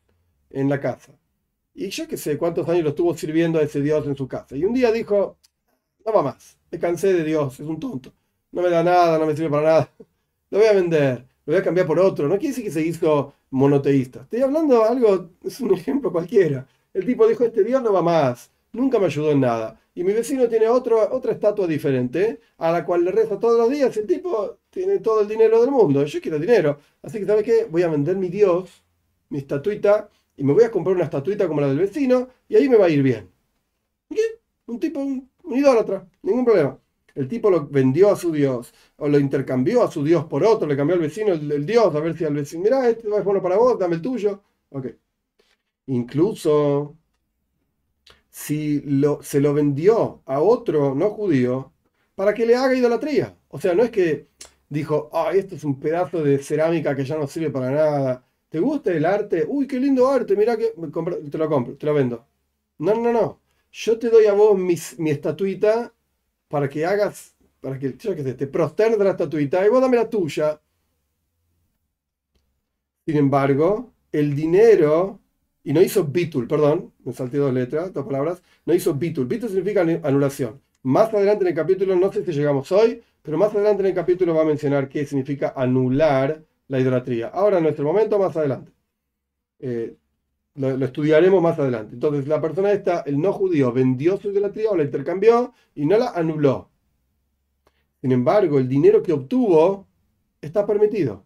[0.50, 1.14] en la casa.
[1.76, 4.56] Y yo qué sé cuántos años lo estuvo sirviendo a ese Dios en su casa.
[4.56, 5.38] Y un día dijo,
[6.04, 8.14] no va más, me cansé de Dios, es un tonto
[8.52, 9.92] no me da nada, no me sirve para nada,
[10.50, 12.28] lo voy a vender, lo voy a cambiar por otro.
[12.28, 14.22] No quiere decir que se hizo monoteísta.
[14.22, 16.68] Estoy hablando de algo, es un ejemplo cualquiera.
[16.94, 19.80] El tipo dijo, este Dios no va más, nunca me ayudó en nada.
[19.94, 23.70] Y mi vecino tiene otro, otra estatua diferente, a la cual le reza todos los
[23.70, 23.96] días.
[23.98, 26.04] El tipo tiene todo el dinero del mundo.
[26.06, 26.80] Yo quiero dinero.
[27.02, 27.66] Así que, ¿sabe qué?
[27.70, 28.84] Voy a vender mi Dios,
[29.30, 32.70] mi estatuita, y me voy a comprar una estatuita como la del vecino, y ahí
[32.70, 33.30] me va a ir bien.
[34.10, 34.22] ¿Qué?
[34.68, 36.80] Un tipo, un, un idólatra, ningún problema.
[37.18, 40.68] El tipo lo vendió a su Dios, o lo intercambió a su Dios por otro,
[40.68, 43.42] le cambió al vecino el, Dios, a ver si al vecino, mira, este es bueno
[43.42, 44.44] para vos, dame el tuyo.
[44.70, 44.88] Ok.
[45.88, 46.96] Incluso
[48.30, 51.74] si lo, se lo vendió a otro no judío
[52.16, 53.36] para que le haga idolatría.
[53.50, 54.28] O sea, no es que
[54.70, 58.26] dijo, ah, esto es un pedazo de cerámica que ya no sirve para nada.
[58.50, 59.46] ¿Te gusta el arte?
[59.48, 60.68] Uy, qué lindo arte, mira que
[61.32, 62.28] te lo compro, te lo vendo.
[62.80, 63.42] No, no, no.
[63.72, 65.94] Yo te doy a vos mi estatuita
[66.48, 70.10] para que hagas, para que yo te prosternes de la estatuita y vos dame la
[70.10, 70.60] tuya.
[73.06, 75.20] Sin embargo, el dinero,
[75.64, 79.28] y no hizo bitul, perdón, me salté dos letras, dos palabras, no hizo bitul.
[79.28, 80.62] Bitul significa anulación.
[80.84, 83.94] Más adelante en el capítulo, no sé si llegamos hoy, pero más adelante en el
[83.94, 87.28] capítulo va a mencionar qué significa anular la idolatría.
[87.28, 88.72] Ahora, en nuestro momento, más adelante.
[89.60, 89.96] Eh,
[90.58, 91.94] lo, estudiaremos más adelante.
[91.94, 95.98] Entonces, la persona esta, el no judío, vendió su idolatría o la intercambió y no
[95.98, 96.70] la anuló.
[98.02, 99.88] Sin embargo, el dinero que obtuvo
[100.42, 101.26] está permitido.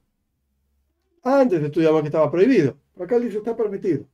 [1.24, 2.78] Antes estudiamos que estaba prohibido.
[3.00, 4.06] Acá dice está permitido.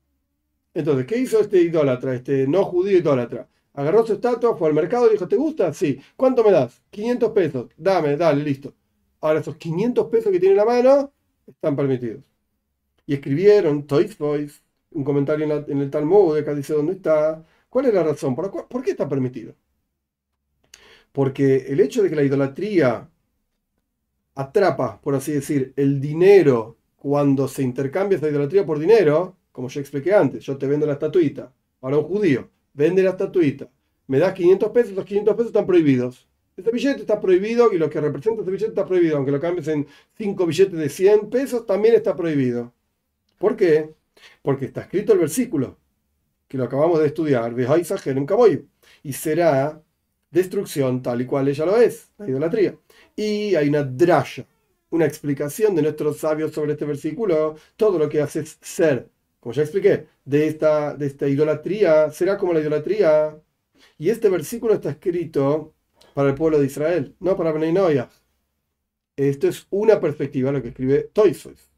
[0.74, 3.48] Entonces, ¿qué hizo este idólatra, este no judío idólatra?
[3.74, 5.74] Agarró su estatua, fue al mercado y dijo, ¿te gusta?
[5.74, 6.00] Sí.
[6.16, 6.82] ¿Cuánto me das?
[6.90, 7.68] 500 pesos.
[7.78, 8.74] Dame, dale, listo.
[9.22, 11.12] Ahora esos 500 pesos que tiene en la mano
[11.46, 12.24] están permitidos.
[13.06, 17.44] Y escribieron Toys Boys un comentario en, el Talmud, acá dice dónde está.
[17.70, 18.36] ¿Cuál es la razón?
[18.36, 19.56] ¿Por, ¿Por qué está permitido?
[21.12, 23.10] Porque el hecho de que la idolatría
[24.36, 29.82] atrapa, por así decir, el dinero cuando se intercambia esa idolatría por dinero, como ya
[29.82, 33.70] expliqué antes, yo te vendo la estatuita, ahora un judío vende la estatuita,
[34.08, 36.28] me das 500 pesos, los 500 pesos están prohibidos.
[36.56, 39.18] Este billete está prohibido y lo que representa este billete está prohibido.
[39.18, 39.86] Aunque lo cambies en
[40.18, 42.74] 5 billetes de 100 pesos, también está prohibido.
[43.38, 43.94] ¿Por qué?
[44.42, 45.78] Porque está escrito el versículo,
[46.48, 47.54] que lo acabamos de estudiar,
[49.04, 49.82] y será
[50.32, 52.78] destrucción tal y cual ella lo es, la idolatría.
[53.16, 54.46] Y hay una drasha,
[54.90, 59.64] una explicación de nuestros sabios sobre este versículo, todo lo que hace ser, como ya
[59.64, 63.40] expliqué, de esta, de esta idolatría, será como la idolatría.
[63.98, 65.74] Y este versículo está escrito
[66.14, 68.10] para el pueblo de Israel, no para Beninoya.
[69.16, 71.70] Esto es una perspectiva, lo que escribe Toysois.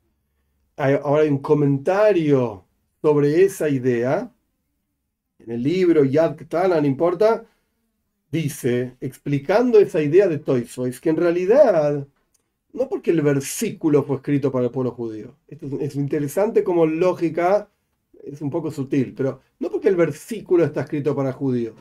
[0.79, 2.65] Ahora hay un comentario
[3.01, 4.33] sobre esa idea
[5.39, 7.45] en el libro Yad Ketana, no importa,
[8.31, 12.07] dice, explicando esa idea de Toysois, que en realidad,
[12.71, 17.69] no porque el versículo fue escrito para el pueblo judío, esto es interesante como lógica,
[18.23, 21.75] es un poco sutil, pero no porque el versículo está escrito para judíos,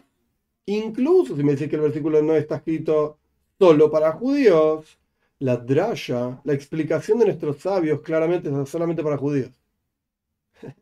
[0.66, 3.18] Incluso si me dice que el versículo no está escrito
[3.58, 4.98] solo para judíos,
[5.40, 9.50] la drasha, la explicación de nuestros sabios, claramente es solamente para judíos.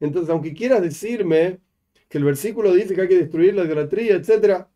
[0.00, 1.60] Entonces, aunque quieras decirme
[2.08, 4.66] que el versículo dice que hay que destruir la idolatría, etc.,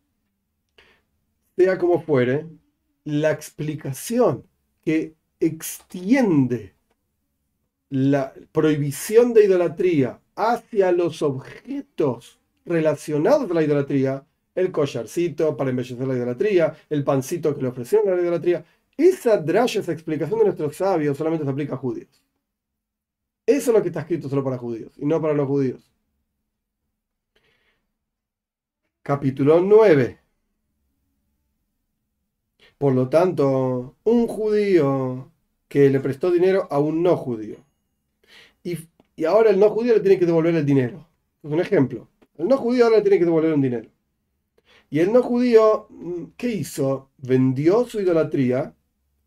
[1.55, 2.47] sea como fuere,
[3.03, 4.45] la explicación
[4.83, 6.73] que extiende
[7.89, 14.25] la prohibición de idolatría hacia los objetos relacionados a la idolatría
[14.57, 18.65] el collarcito para embellecer la idolatría, el pancito que le ofrecieron a la idolatría.
[18.97, 22.23] Esa draya, esa explicación de nuestros sabios solamente se aplica a judíos.
[23.45, 25.89] Eso es lo que está escrito solo para judíos y no para los judíos.
[29.01, 30.19] Capítulo 9.
[32.77, 35.31] Por lo tanto, un judío
[35.67, 37.57] que le prestó dinero a un no judío.
[38.63, 38.77] Y,
[39.15, 41.07] y ahora el no judío le tiene que devolver el dinero.
[41.43, 42.07] Es un ejemplo.
[42.37, 43.89] El no judío ahora le tiene que devolver un dinero.
[44.89, 47.09] Y el no judío, mm, ¿qué hizo?
[47.17, 48.73] Vendió su idolatría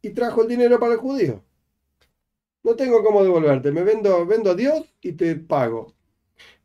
[0.03, 1.43] y trajo el dinero para el judío.
[2.63, 5.95] No tengo cómo devolverte, me vendo, vendo a Dios y te pago.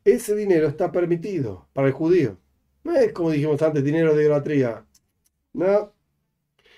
[0.04, 2.36] Ese dinero está permitido para el judío.
[2.84, 4.86] No es como dijimos antes, dinero de idolatría.
[5.52, 5.92] No.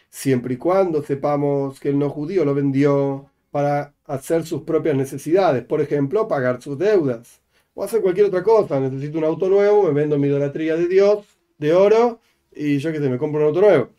[0.08, 5.64] Siempre y cuando sepamos que el no judío lo vendió para hacer sus propias necesidades.
[5.64, 7.42] Por ejemplo, pagar sus deudas.
[7.74, 8.80] O hacer cualquier otra cosa.
[8.80, 11.26] Necesito un auto nuevo, me vendo mi idolatría de Dios
[11.58, 12.20] de oro
[12.52, 13.90] y yo que sé, me compro un auto nuevo.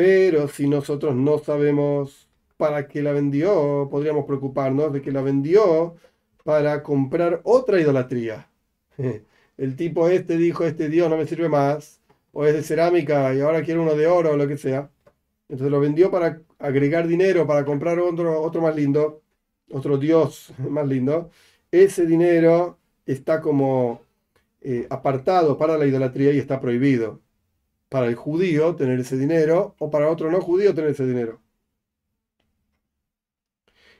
[0.00, 5.94] Pero si nosotros no sabemos para qué la vendió, podríamos preocuparnos de que la vendió
[6.42, 8.50] para comprar otra idolatría.
[9.58, 12.00] El tipo este dijo, este Dios no me sirve más,
[12.32, 14.90] o es de cerámica y ahora quiere uno de oro o lo que sea.
[15.50, 19.20] Entonces lo vendió para agregar dinero, para comprar otro, otro más lindo,
[19.70, 21.30] otro Dios más lindo.
[21.70, 24.00] Ese dinero está como
[24.62, 27.20] eh, apartado para la idolatría y está prohibido.
[27.90, 31.42] Para el judío tener ese dinero o para otro no judío tener ese dinero.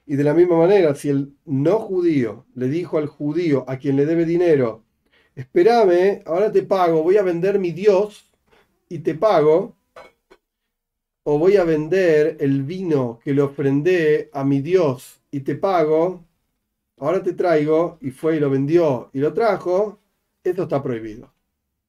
[0.07, 3.97] Y de la misma manera, si el no judío le dijo al judío a quien
[3.97, 4.85] le debe dinero,
[5.35, 8.33] espérame, ahora te pago, voy a vender mi Dios
[8.89, 9.77] y te pago,
[11.23, 16.25] o voy a vender el vino que le ofrendé a mi Dios y te pago,
[16.99, 20.01] ahora te traigo, y fue y lo vendió y lo trajo,
[20.43, 21.33] esto está prohibido.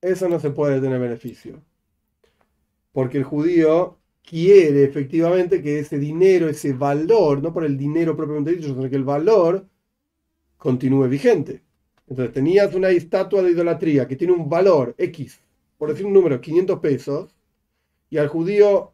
[0.02, 1.62] Eso no se puede tener beneficio.
[2.92, 8.52] Porque el judío quiere efectivamente que ese dinero, ese valor, no por el dinero propiamente
[8.52, 9.68] dicho, sino que el valor
[10.58, 11.64] continúe vigente.
[12.08, 15.40] Entonces tenías una estatua de idolatría que tiene un valor X,
[15.78, 17.36] por decir un número, 500 pesos,
[18.10, 18.94] y al judío,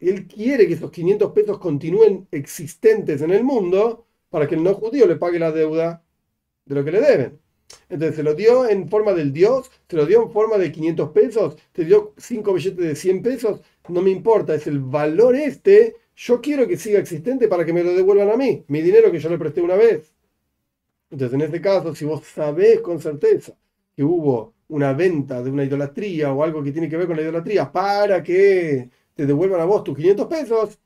[0.00, 4.74] él quiere que esos 500 pesos continúen existentes en el mundo para que el no
[4.74, 6.04] judío le pague la deuda
[6.64, 7.40] de lo que le deben.
[7.88, 11.10] Entonces se lo dio en forma del Dios, se lo dio en forma de 500
[11.10, 15.96] pesos, te dio 5 billetes de 100 pesos, no me importa, es el valor este,
[16.16, 19.18] yo quiero que siga existente para que me lo devuelvan a mí, mi dinero que
[19.18, 20.12] yo le presté una vez.
[21.10, 23.54] Entonces en este caso, si vos sabés con certeza
[23.94, 27.22] que hubo una venta de una idolatría o algo que tiene que ver con la
[27.22, 30.78] idolatría para que te devuelvan a vos tus 500 pesos,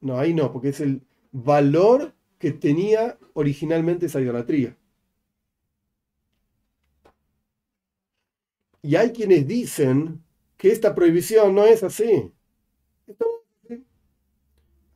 [0.00, 1.02] no, ahí no, porque es el
[1.32, 4.76] valor que tenía originalmente esa idolatría.
[8.82, 10.24] Y hay quienes dicen
[10.56, 12.32] que esta prohibición no es así.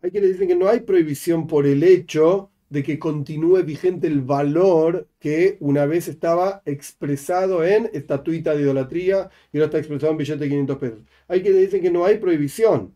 [0.02, 4.20] Hay quienes dicen que no hay prohibición por el hecho de que continúe vigente el
[4.22, 10.18] valor que una vez estaba expresado en estatuita de idolatría y ahora está expresado en
[10.18, 11.00] billete de 500 pesos.
[11.28, 12.94] Hay quienes dicen que no hay prohibición,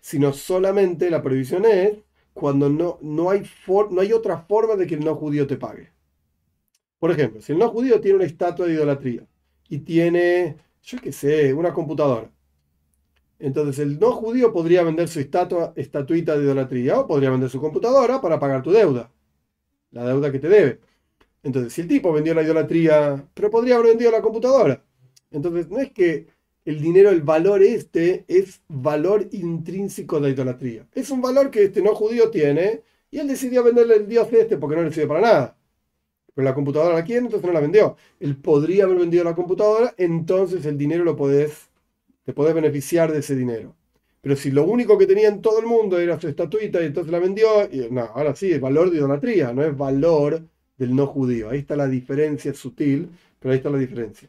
[0.00, 1.98] sino solamente la prohibición es
[2.34, 3.42] cuando no, no, hay,
[3.90, 5.90] no hay otra forma de que el no judío te pague.
[7.00, 9.26] Por ejemplo, si el no judío tiene una estatua de idolatría
[9.68, 12.30] y tiene, yo qué sé, una computadora,
[13.38, 17.60] Entonces el no judío podría vender su estatua, estatuita de idolatría o podría vender su
[17.60, 19.10] computadora para pagar tu deuda,
[19.92, 20.80] la deuda que te debe.
[21.44, 24.84] Entonces, si el tipo vendió la idolatría, pero podría haber vendido la computadora.
[25.30, 26.28] Entonces, no es que
[26.66, 30.88] el dinero, el valor este, es valor intrínseco de la idolatría.
[30.94, 34.58] Es un valor que este no judío tiene y él decidió venderle el dios este
[34.58, 35.58] porque no le sirve para nada.
[36.34, 37.96] Pero la computadora la quiere, entonces no la vendió.
[38.20, 41.68] Él podría haber vendido la computadora, entonces el dinero lo podés,
[42.24, 43.74] te podés beneficiar de ese dinero.
[44.20, 47.10] Pero si lo único que tenía en todo el mundo era su estatuita y entonces
[47.10, 50.42] la vendió, y, no, ahora sí, es valor de idolatría, no es valor
[50.76, 51.50] del no judío.
[51.50, 53.08] Ahí está la diferencia, sutil,
[53.38, 54.28] pero ahí está la diferencia.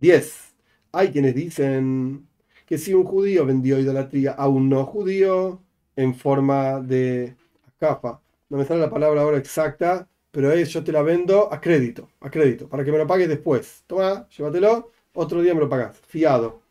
[0.00, 0.54] 10.
[0.92, 2.26] Hay quienes dicen
[2.66, 5.60] que si un judío vendió idolatría a un no judío
[5.96, 7.34] en forma de
[7.78, 8.20] cafa,
[8.50, 12.10] no me sale la palabra ahora exacta, pero es yo te la vendo a crédito,
[12.20, 13.84] a crédito, para que me lo pagues después.
[13.86, 16.62] Toma, llévatelo, otro día me lo pagas, fiado.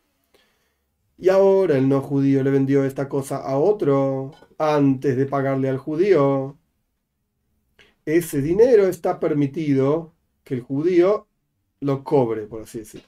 [1.18, 5.78] Y ahora el no judío le vendió esta cosa a otro antes de pagarle al
[5.78, 6.58] judío.
[8.05, 11.28] Ese dinero está permitido que el judío
[11.82, 13.08] lo cobre, por así decirlo.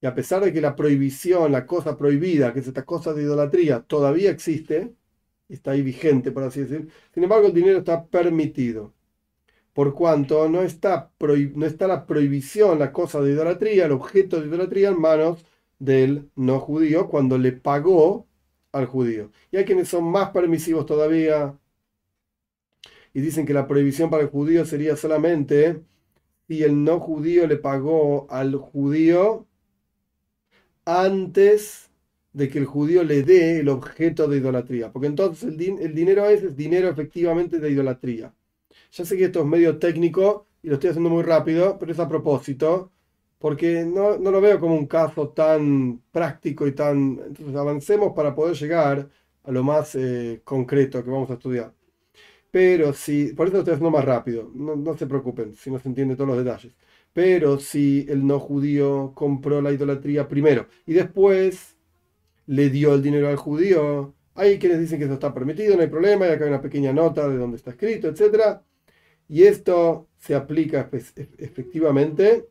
[0.00, 3.22] Y a pesar de que la prohibición, la cosa prohibida, que es esta cosa de
[3.22, 4.94] idolatría, todavía existe,
[5.48, 8.94] está ahí vigente, por así decirlo, sin embargo el dinero está permitido
[9.72, 11.12] por cuanto no está,
[11.54, 15.44] no está la prohibición, la cosa de idolatría, el objeto de idolatría en manos
[15.78, 18.26] del no judío cuando le pagó
[18.72, 19.30] al judío.
[19.50, 21.58] Y hay quienes son más permisivos todavía
[23.14, 25.82] y dicen que la prohibición para el judío sería solamente
[26.48, 29.46] si el no judío le pagó al judío
[30.84, 31.90] antes
[32.32, 34.92] de que el judío le dé el objeto de idolatría.
[34.92, 38.32] Porque entonces el, el dinero es dinero efectivamente de idolatría.
[38.92, 41.98] Ya sé que esto es medio técnico y lo estoy haciendo muy rápido, pero es
[41.98, 42.92] a propósito,
[43.38, 47.18] porque no, lo veo como un caso tan práctico y tan...
[47.26, 49.08] Entonces avancemos para poder llegar
[49.44, 51.72] a lo más eh, concreto que vamos a estudiar.
[52.50, 55.78] Pero si, por eso lo estoy haciendo más rápido, no, no se preocupen si no
[55.78, 56.74] se entiende todos los detalles.
[57.12, 61.76] Pero si el no judío compró la idolatría primero y después
[62.46, 65.88] le dio el dinero al judío, hay quienes dicen que eso está permitido, no hay
[65.88, 68.62] problema, y acá hay una pequeña nota de dónde está escrito, etcétera
[69.28, 70.90] y esto se aplica
[71.38, 72.48] efectivamente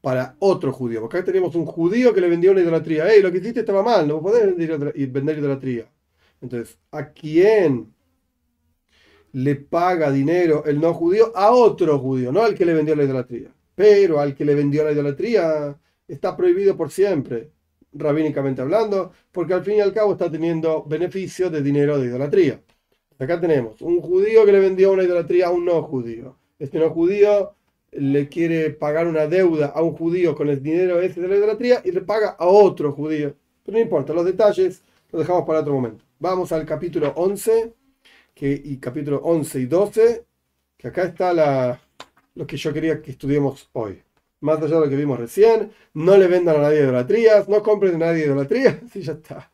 [0.00, 1.00] para otro judío.
[1.00, 3.08] Porque acá tenemos un judío que le vendió una idolatría.
[3.10, 4.06] ¡Ey, lo que hiciste estaba mal!
[4.06, 5.90] No podés vender idolatría.
[6.42, 7.94] Entonces, ¿a quién
[9.32, 11.32] le paga dinero el no judío?
[11.34, 13.54] A otro judío, no al que le vendió la idolatría.
[13.74, 17.50] Pero al que le vendió la idolatría está prohibido por siempre,
[17.92, 22.60] rabínicamente hablando, porque al fin y al cabo está teniendo beneficio de dinero de idolatría.
[23.18, 26.36] Acá tenemos un judío que le vendió una idolatría a un no judío.
[26.58, 27.54] Este no judío
[27.92, 31.80] le quiere pagar una deuda a un judío con el dinero ese de la idolatría
[31.84, 33.34] y le paga a otro judío.
[33.64, 36.04] Pero no importa, los detalles los dejamos para otro momento.
[36.18, 37.72] Vamos al capítulo 11
[38.34, 40.24] que, y capítulo 11 y 12,
[40.76, 41.80] que acá está la,
[42.34, 44.02] lo que yo quería que estudiemos hoy.
[44.40, 47.94] Más allá de lo que vimos recién, no le vendan a nadie idolatrías, no compren
[47.94, 49.50] a nadie idolatrías, y ya está.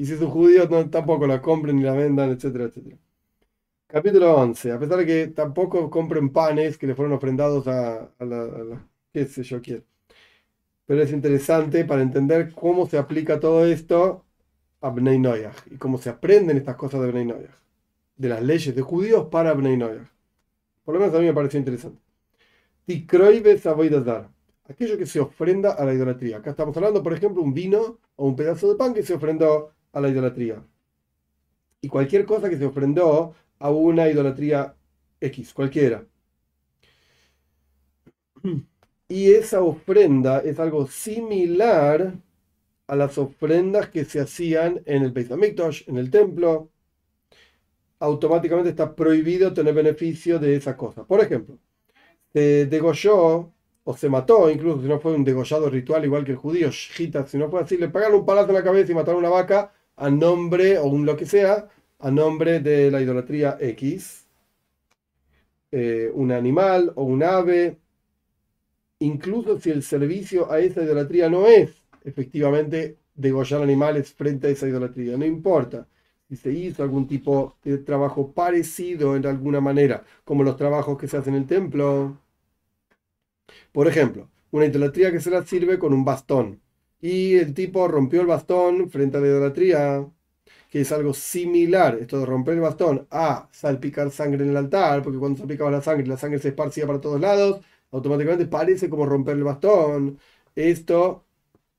[0.00, 2.96] Y si es un judío, tampoco la compren ni la vendan, etcétera, etcétera.
[3.86, 4.72] Capítulo 11.
[4.72, 9.42] A pesar de que tampoco compren panes que le fueron ofrendados a, la, qué sé
[9.42, 9.84] yo quién.
[10.86, 14.24] Pero es interesante para entender cómo se aplica todo esto
[14.80, 17.58] a Bnei Noyach y cómo se aprenden estas cosas de Bnei Noyach.
[18.16, 20.08] De las leyes de judíos para Bnei Noyach.
[20.82, 22.00] Por lo menos a mí me pareció interesante.
[22.86, 24.30] Tikroibes dar
[24.66, 26.38] Aquello que se ofrenda a la idolatría.
[26.38, 29.74] Acá estamos hablando, por ejemplo, un vino o un pedazo de pan que se ofrendó
[29.92, 30.62] a la idolatría.
[31.82, 34.74] Y cualquier cosa que se ofrendó a una idolatría
[35.20, 36.04] X, cualquiera.
[39.08, 42.14] Y esa ofrenda es algo similar
[42.86, 46.70] a las ofrendas que se hacían en el Beis Hamikdash, en el templo.
[48.00, 51.04] Automáticamente está prohibido tener beneficio de esa cosa.
[51.04, 51.58] Por ejemplo,
[52.32, 53.52] se degolló
[53.84, 57.10] o se mató, incluso si no fue un degollado ritual igual que el judío, si
[57.38, 60.10] no fue así, le pagaron un palazo en la cabeza y mataron una vaca, a
[60.10, 64.26] nombre, o un lo que sea, a nombre de la idolatría X,
[65.70, 67.78] eh, un animal o un ave,
[69.00, 74.68] incluso si el servicio a esa idolatría no es efectivamente degollar animales frente a esa
[74.68, 75.86] idolatría, no importa
[76.28, 81.08] si se hizo algún tipo de trabajo parecido en alguna manera, como los trabajos que
[81.08, 82.18] se hacen en el templo.
[83.72, 86.60] Por ejemplo, una idolatría que se la sirve con un bastón
[87.00, 90.06] y el tipo rompió el bastón frente a la idolatría,
[90.70, 95.02] que es algo similar, esto de romper el bastón, a salpicar sangre en el altar,
[95.02, 99.06] porque cuando salpicaba la sangre, la sangre se esparcía para todos lados, automáticamente parece como
[99.06, 100.18] romper el bastón.
[100.54, 101.24] Esto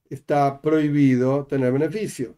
[0.10, 2.36] está prohibido tener beneficio.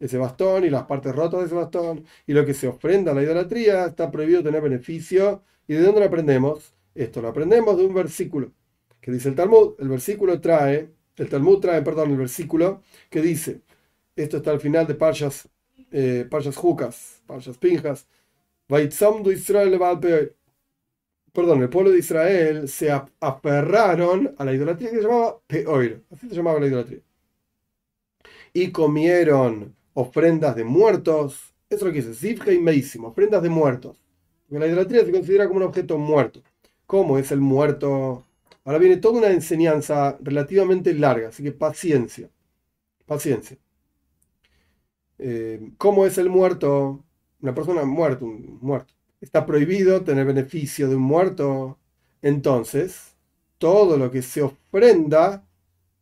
[0.00, 3.14] Ese bastón y las partes rotas de ese bastón y lo que se ofrenda a
[3.14, 5.42] la idolatría está prohibido tener beneficio.
[5.66, 6.74] ¿Y de dónde lo aprendemos?
[6.94, 8.52] Esto lo aprendemos de un versículo
[9.00, 9.74] que dice el Talmud.
[9.78, 13.60] El versículo trae, el Talmud trae, perdón, el versículo que dice,
[14.16, 15.48] esto está al final de Parshas,
[15.90, 18.06] eh, Parshas Jucas, Parshas Pinjas,
[18.68, 19.78] Israel
[21.32, 22.90] perdón, el pueblo de Israel se
[23.20, 27.00] aferraron a la idolatría que se llamaba Peor, así se llamaba la idolatría.
[28.52, 33.48] Y comieron ofrendas de muertos, eso es lo que dice, Zivge y Meisim, ofrendas de
[33.48, 34.00] muertos.
[34.48, 36.40] Porque la idolatría se considera como un objeto muerto.
[36.86, 38.24] ¿Cómo es el muerto?
[38.64, 42.30] Ahora viene toda una enseñanza relativamente larga, así que paciencia.
[43.06, 43.58] Paciencia.
[45.18, 47.04] Eh, ¿Cómo es el muerto?
[47.40, 48.94] Una persona muerta, un muerto
[49.24, 51.78] está prohibido tener beneficio de un muerto,
[52.22, 53.16] entonces
[53.58, 55.44] todo lo que se ofrenda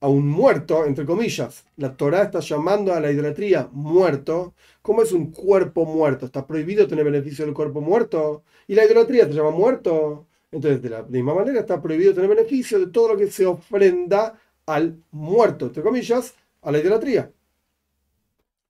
[0.00, 5.12] a un muerto, entre comillas, la Torah está llamando a la idolatría muerto, como es
[5.12, 9.50] un cuerpo muerto, está prohibido tener beneficio del cuerpo muerto, y la idolatría se llama
[9.50, 13.46] muerto, entonces de la misma manera está prohibido tener beneficio de todo lo que se
[13.46, 17.32] ofrenda al muerto, entre comillas, a la idolatría.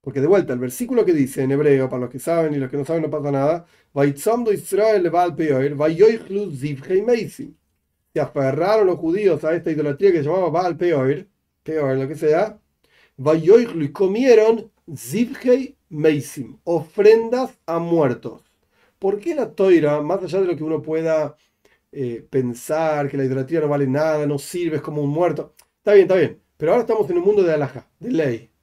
[0.01, 2.69] Porque de vuelta, el versículo que dice en hebreo, para los que saben y los
[2.69, 3.65] que no saben no pasa nada,
[8.13, 11.27] se aferraron los judíos a esta idolatría que se llamaba Baal Peor,
[11.63, 12.59] Peor, lo que sea,
[13.17, 18.41] y comieron Zivhei Meisim, ofrendas a muertos.
[18.99, 21.35] ¿Por qué la toira, más allá de lo que uno pueda
[21.93, 25.55] eh, pensar, que la idolatría no vale nada, no sirve, es como un muerto?
[25.77, 26.41] Está bien, está bien.
[26.57, 28.53] Pero ahora estamos en un mundo de alhaja, de ley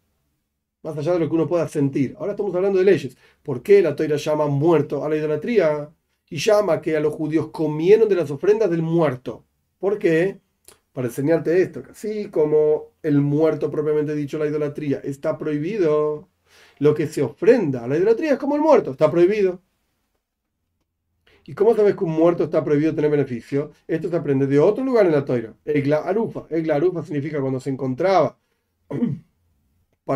[0.82, 2.14] más allá de lo que uno pueda sentir.
[2.18, 3.16] Ahora estamos hablando de leyes.
[3.42, 5.90] ¿Por qué la toira llama muerto a la idolatría?
[6.28, 9.44] Y llama que a los judíos comieron de las ofrendas del muerto.
[9.78, 10.40] ¿Por qué?
[10.92, 16.28] Para enseñarte esto, así como el muerto propiamente dicho, la idolatría, está prohibido,
[16.78, 19.60] lo que se ofrenda a la idolatría es como el muerto, está prohibido.
[21.50, 23.72] ¿Y cómo sabes que un muerto está prohibido tener beneficio?
[23.88, 25.52] Esto se aprende de otro lugar en la toira.
[25.64, 26.46] Egla arufa.
[26.48, 28.38] Egla arufa significa cuando se encontraba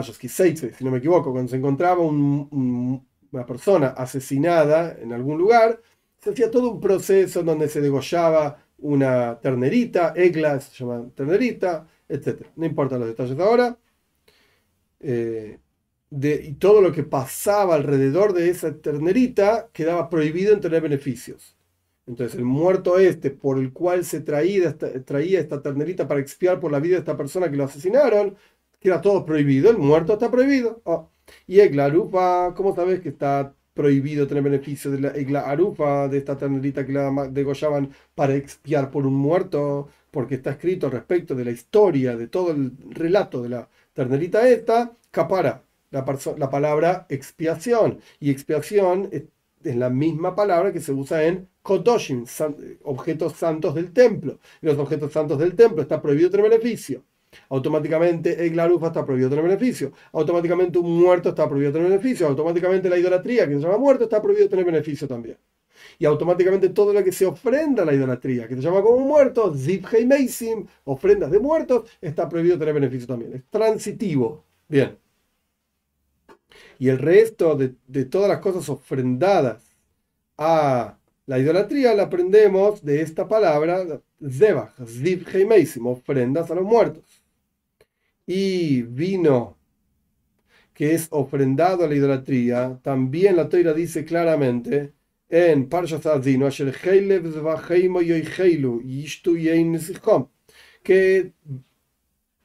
[0.05, 5.81] si no me equivoco, cuando se encontraba una persona asesinada en algún lugar,
[6.21, 12.47] se hacía todo un proceso donde se degollaba una ternerita, egla se llama ternerita, etc.
[12.55, 13.77] No importa los detalles ahora.
[15.01, 15.59] Eh,
[16.21, 21.57] y todo lo que pasaba alrededor de esa ternerita quedaba prohibido en tener beneficios.
[22.07, 26.81] Entonces el muerto este por el cual se traía esta ternerita para expiar por la
[26.81, 28.37] vida de esta persona que lo asesinaron,
[28.85, 30.83] era todo prohibido, el muerto está prohibido.
[30.85, 31.09] Oh.
[31.47, 36.19] Y Egla Arufa, ¿cómo sabes que está prohibido tener beneficio de la Egla Arufa, de
[36.19, 39.89] esta ternerita que la degollaban para expiar por un muerto?
[40.11, 44.93] Porque está escrito respecto de la historia, de todo el relato de la ternerita esta,
[45.11, 45.65] capara,
[45.95, 48.01] la, la palabra expiación.
[48.21, 49.25] Y expiación es,
[49.63, 52.27] la misma palabra que se usa en Kodoshim,
[52.83, 54.39] objetos santos del templo.
[54.61, 57.03] Y los objetos santos del templo está prohibido tener beneficio
[57.49, 62.89] automáticamente el Larufa está prohibido tener beneficio, automáticamente un muerto está prohibido tener beneficio, automáticamente
[62.89, 65.37] la idolatría que se llama muerto está prohibido tener beneficio también.
[65.99, 69.55] Y automáticamente todo lo que se ofrenda a la idolatría, que se llama como muerto,
[69.55, 73.35] Zip Meisim, ofrendas de muertos, está prohibido tener beneficio también.
[73.35, 74.45] Es transitivo.
[74.69, 74.97] Bien.
[76.79, 79.63] Y el resto de, de todas las cosas ofrendadas
[80.39, 84.01] a la idolatría la aprendemos de esta palabra,
[84.31, 87.05] Zebach, Zip Meisim, ofrendas a los muertos.
[88.27, 89.57] Y vino
[90.75, 94.93] que es ofrendado a la idolatría, también la Toira dice claramente
[95.29, 96.49] en Parshas Azino,
[100.83, 101.33] que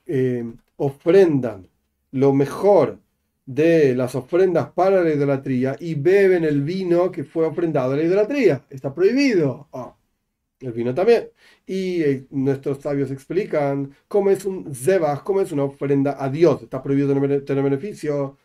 [0.05, 1.67] eh, ofrendan
[2.11, 2.99] lo mejor
[3.55, 8.03] de las ofrendas para la idolatría y beben el vino que fue ofrendado a la
[8.03, 8.65] idolatría.
[8.69, 9.69] Está prohibido.
[9.73, 9.95] Ah
[10.61, 11.29] el vino también.
[11.65, 16.63] Y eh, nuestros sabios explican cómo es un zebach, cómo es una ofrenda a Dios.
[16.63, 18.37] Está prohibido tener, beneficio.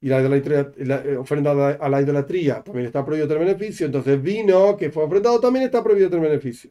[0.00, 3.86] Y la, la, eh, ofrenda a la idolatría también está prohibido tener beneficio.
[3.86, 6.70] Entonces, vino que fue ofrendado también está prohibido tener beneficio.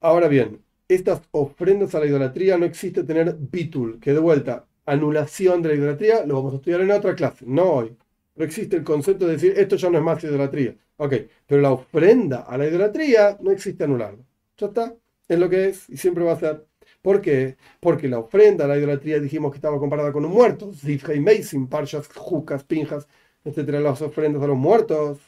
[0.00, 5.62] Ahora bien, estas ofrendas a la idolatría no existe tener bitul, que de vuelta, anulación
[5.62, 7.96] de la idolatría, lo vamos a estudiar en otra clase, no hoy.
[8.34, 10.76] Pero existe el concepto de decir esto ya no es más idolatría.
[10.96, 11.14] Ok,
[11.46, 14.24] pero la ofrenda a la idolatría no existe anularlo.
[14.56, 14.94] Ya está,
[15.28, 16.66] es lo que es y siempre va a ser.
[17.02, 17.56] ¿Por qué?
[17.80, 20.72] Porque la ofrenda a la idolatría dijimos que estaba comparada con un muerto.
[20.72, 21.20] Zifha y
[21.68, 23.08] Parshas, Jucas, Pinjas,
[23.44, 25.18] etcétera, las ofrendas a los muertos.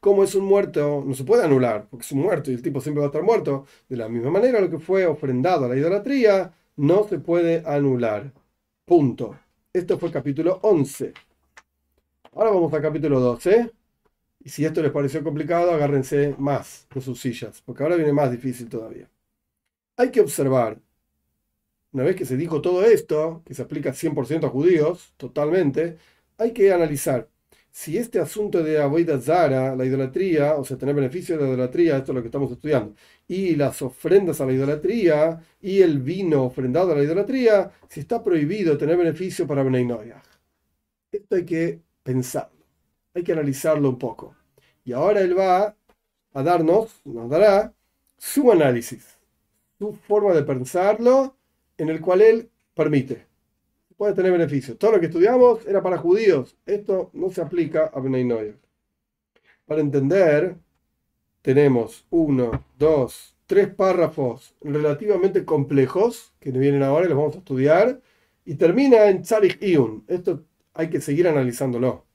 [0.00, 2.80] Como es un muerto, no se puede anular, porque es un muerto y el tipo
[2.80, 3.66] siempre va a estar muerto.
[3.88, 8.32] De la misma manera, lo que fue ofrendado a la idolatría no se puede anular.
[8.86, 9.38] Punto.
[9.70, 11.12] Esto fue capítulo 11.
[12.32, 13.70] Ahora vamos al capítulo 12.
[14.42, 18.30] Y si esto les pareció complicado, agárrense más de sus sillas, porque ahora viene más
[18.30, 19.10] difícil todavía.
[19.98, 20.80] Hay que observar,
[21.92, 25.98] una vez que se dijo todo esto, que se aplica 100% a judíos, totalmente,
[26.38, 27.28] hay que analizar
[27.70, 31.98] si este asunto de Avoida Zara, la idolatría, o sea, tener beneficio de la idolatría,
[31.98, 32.94] esto es lo que estamos estudiando,
[33.28, 38.22] y las ofrendas a la idolatría, y el vino ofrendado a la idolatría, si está
[38.22, 39.88] prohibido tener beneficio para Bnei
[41.12, 42.64] Esto hay que pensarlo,
[43.14, 44.34] hay que analizarlo un poco.
[44.84, 45.76] Y ahora él va
[46.34, 47.72] a darnos, nos dará
[48.18, 49.18] su análisis,
[49.78, 51.36] su forma de pensarlo,
[51.78, 53.29] en el cual él permite
[54.00, 54.78] puede tener beneficios.
[54.78, 56.56] Todo lo que estudiamos era para judíos.
[56.64, 58.26] Esto no se aplica a Bnei
[59.66, 60.56] Para entender,
[61.42, 67.40] tenemos uno, dos, tres párrafos relativamente complejos que nos vienen ahora y los vamos a
[67.40, 68.00] estudiar.
[68.46, 70.04] Y termina en Tzarich Iun.
[70.08, 72.06] Esto hay que seguir analizándolo.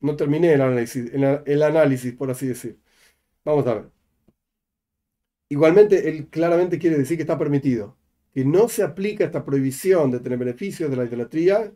[0.00, 2.78] No terminé el análisis, el análisis, por así decir.
[3.44, 3.90] Vamos a ver.
[5.48, 7.96] Igualmente, él claramente quiere decir que está permitido
[8.32, 11.72] que no se aplica esta prohibición de tener beneficios de la idolatría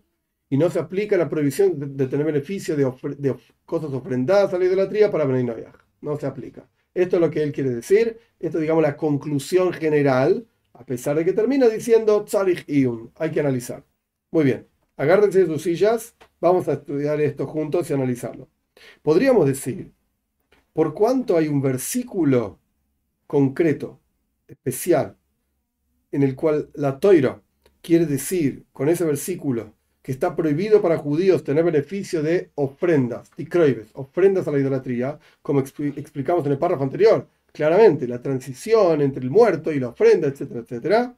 [0.48, 3.34] y no se aplica la prohibición de, tener beneficios de,
[3.64, 5.46] cosas ofrendadas a la idolatría para Bnei
[6.03, 6.68] No se aplica.
[6.94, 8.18] Esto es lo que él quiere decir.
[8.38, 13.12] Esto es, digamos, la conclusión general, a pesar de que termina diciendo Tzarich Iun.
[13.16, 13.82] Hay que analizar.
[14.30, 14.66] Muy bien.
[14.96, 16.14] Agárrense de sus sillas.
[16.38, 18.48] Vamos a estudiar esto juntos y analizarlo.
[19.00, 19.92] Podríamos decir,
[20.72, 22.59] por cuánto hay un versículo
[23.26, 24.00] concreto,
[24.46, 25.16] especial,
[26.12, 27.40] en el cual la toira
[27.80, 33.30] quiere decir con ese versículo que está prohibido para judíos tener beneficio de ofrendas,
[33.94, 39.30] ofrendas a la idolatría, como explicamos en el párrafo anterior, claramente, la transición entre el
[39.30, 41.16] muerto y la ofrenda, etcétera, etcétera.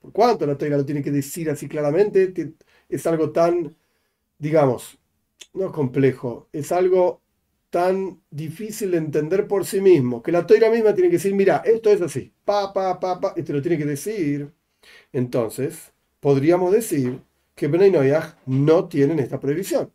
[0.00, 2.32] Por cuanto la toira lo tiene que decir así claramente,
[2.88, 3.74] es algo tan,
[4.38, 4.98] digamos,
[5.54, 7.22] no complejo, es algo
[7.70, 11.62] tan difícil de entender por sí mismo, que la toira misma tiene que decir, mira,
[11.64, 14.52] esto es así, pa, pa, pa, y te lo tiene que decir.
[15.12, 17.20] Entonces, podríamos decir
[17.54, 17.92] que Bnei
[18.46, 19.92] no tienen esta prohibición.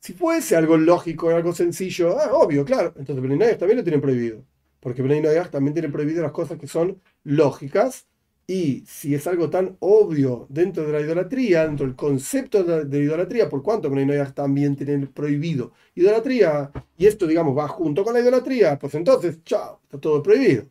[0.00, 4.44] Si fuese algo lógico, algo sencillo, ah, obvio, claro, entonces Bnei también lo tienen prohibido,
[4.80, 8.06] porque Bnei también tienen prohibido las cosas que son lógicas
[8.52, 13.48] y si es algo tan obvio dentro de la idolatría, dentro del concepto de, idolatría,
[13.48, 18.78] por cuanto Bnei también tienen prohibido idolatría, y esto, digamos, va junto con la idolatría,
[18.78, 20.66] pues entonces, chao, está todo prohibido.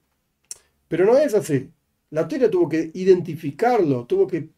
[0.88, 1.72] Pero no es así.
[2.12, 4.50] La teoría tuvo que identificarlo, tuvo que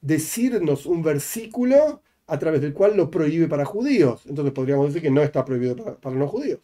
[0.00, 4.22] decirnos un versículo a través del cual lo prohíbe para judíos.
[4.26, 6.60] Entonces podríamos decir que no está prohibido para, para no judíos.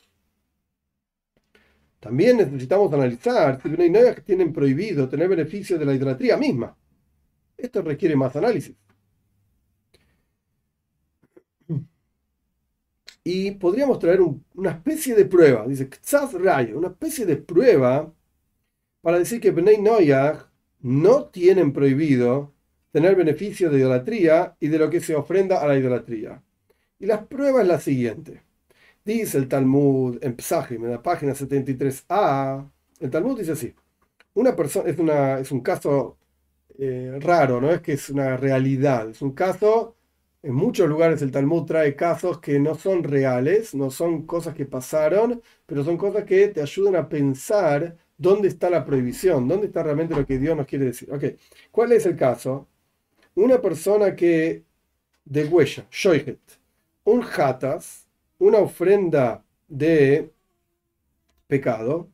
[2.04, 6.76] También necesitamos analizar si Bnei que tienen prohibido tener beneficio de la idolatría misma.
[7.56, 8.74] Esto requiere más análisis.
[13.24, 18.12] Y podríamos traer una especie de prueba, dice Ktsaz Rayo, una especie de prueba
[19.00, 20.46] para decir que Bnei Noyag
[20.80, 22.52] no tienen prohibido
[22.90, 26.42] tener beneficio de idolatría y de lo que se ofrenda a la idolatría.
[26.98, 28.42] Y la prueba es la siguiente.
[29.04, 33.74] Dice el Talmud en Psahim, en la página 73a, el Talmud dice así,
[34.34, 36.16] una persona, es, una, es un caso
[36.78, 39.96] eh, raro, no es que es una realidad, es un caso,
[40.42, 44.64] en muchos lugares el Talmud trae casos que no son reales, no son cosas que
[44.64, 49.82] pasaron, pero son cosas que te ayudan a pensar dónde está la prohibición, dónde está
[49.82, 51.12] realmente lo que Dios nos quiere decir.
[51.12, 51.24] Ok,
[51.70, 52.68] ¿cuál es el caso?
[53.34, 54.64] Una persona que
[55.24, 56.40] de huella, shoyhet,
[57.04, 58.03] un hatas,
[58.44, 60.30] una ofrenda de
[61.46, 62.10] pecado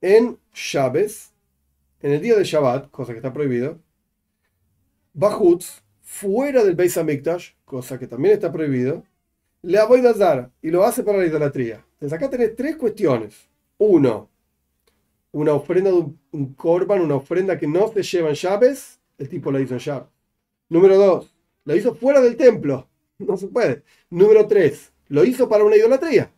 [0.00, 1.34] en Shabes,
[2.00, 3.78] en el día de Shabbat, cosa que está prohibido,
[5.12, 9.04] Bajutz, fuera del Beis Hamikdash, cosa que también está prohibido,
[9.60, 11.84] le a Zara y lo hace para la idolatría.
[11.94, 13.48] Entonces acá tenés tres cuestiones.
[13.76, 14.30] Uno,
[15.32, 15.96] una ofrenda de
[16.30, 18.76] un, korban, una ofrenda que no se lleva en
[19.18, 20.08] el tipo la hizo en llaves.
[20.70, 22.88] Número dos, la hizo fuera del templo,
[23.18, 23.82] no se puede.
[24.08, 26.30] Número tres, lo hizo para una idolatría.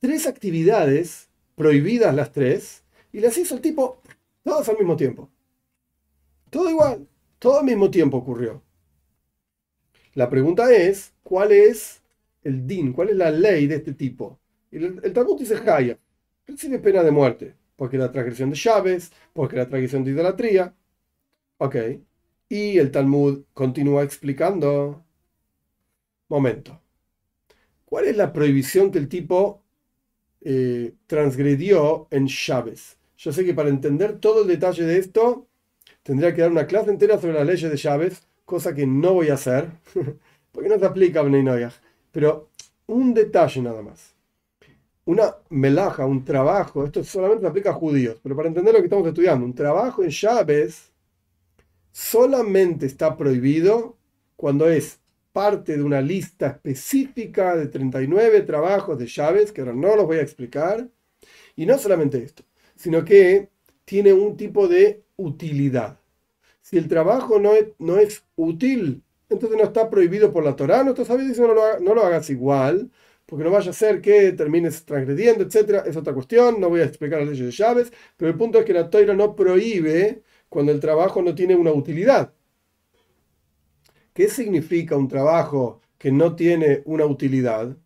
[0.00, 4.00] Tres actividades, prohibidas las tres, y las hizo el tipo
[4.42, 5.30] todas al mismo tiempo.
[6.50, 7.06] Todo igual,
[7.38, 8.62] todo al mismo tiempo ocurrió.
[10.14, 12.02] La pregunta es, ¿cuál es
[12.42, 12.92] el din?
[12.92, 14.38] ¿Cuál es la ley de este tipo?
[14.70, 15.98] El, Talmud dice Jaya,
[16.46, 20.74] recibe pena de muerte, porque la transgresión de llaves, porque la transgresión de idolatría.
[21.58, 21.76] Ok.
[22.48, 25.04] Y el Talmud continúa explicando.
[26.28, 26.80] Momento.
[27.88, 29.62] ¿Cuál es la prohibición que el tipo
[31.06, 32.98] transgredió en Chávez?
[33.16, 35.46] Yo sé que para entender todo el detalle de esto,
[36.02, 39.30] tendría que dar una clase entera sobre las leyes de llaves, cosa que no voy
[39.30, 39.70] a hacer,
[40.52, 41.72] porque no se aplica a.
[42.12, 42.50] Pero
[42.86, 44.14] un detalle nada más.
[45.06, 48.86] Una melaja, un trabajo, esto solamente se aplica a judíos, pero para entender lo que
[48.86, 50.92] estamos estudiando, un trabajo en llaves
[51.90, 53.96] solamente está prohibido
[54.36, 55.00] cuando es
[55.32, 60.18] parte de una lista específica de 39 trabajos de llaves, que ahora no los voy
[60.18, 60.88] a explicar.
[61.56, 62.44] Y no solamente esto,
[62.76, 63.50] sino que
[63.84, 65.98] tiene un tipo de utilidad.
[66.60, 70.84] Si el trabajo no es, no es útil, entonces no está prohibido por la Torah,
[70.84, 72.90] no está sabido no lo, no lo hagas igual,
[73.26, 75.84] porque no vaya a ser que termines transgrediendo, etc.
[75.86, 78.64] Es otra cuestión, no voy a explicar las leyes de llaves, pero el punto es
[78.64, 82.32] que la Torah no prohíbe cuando el trabajo no tiene una utilidad.
[84.18, 87.76] ¿Qué significa un trabajo que no tiene una utilidad?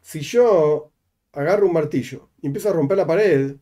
[0.00, 0.90] Si yo
[1.30, 3.54] agarro un martillo y empiezo a romper la pared,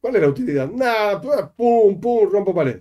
[0.00, 0.70] ¿cuál es la utilidad?
[0.70, 1.20] Nada,
[1.54, 2.80] pum, pum, rompo pared.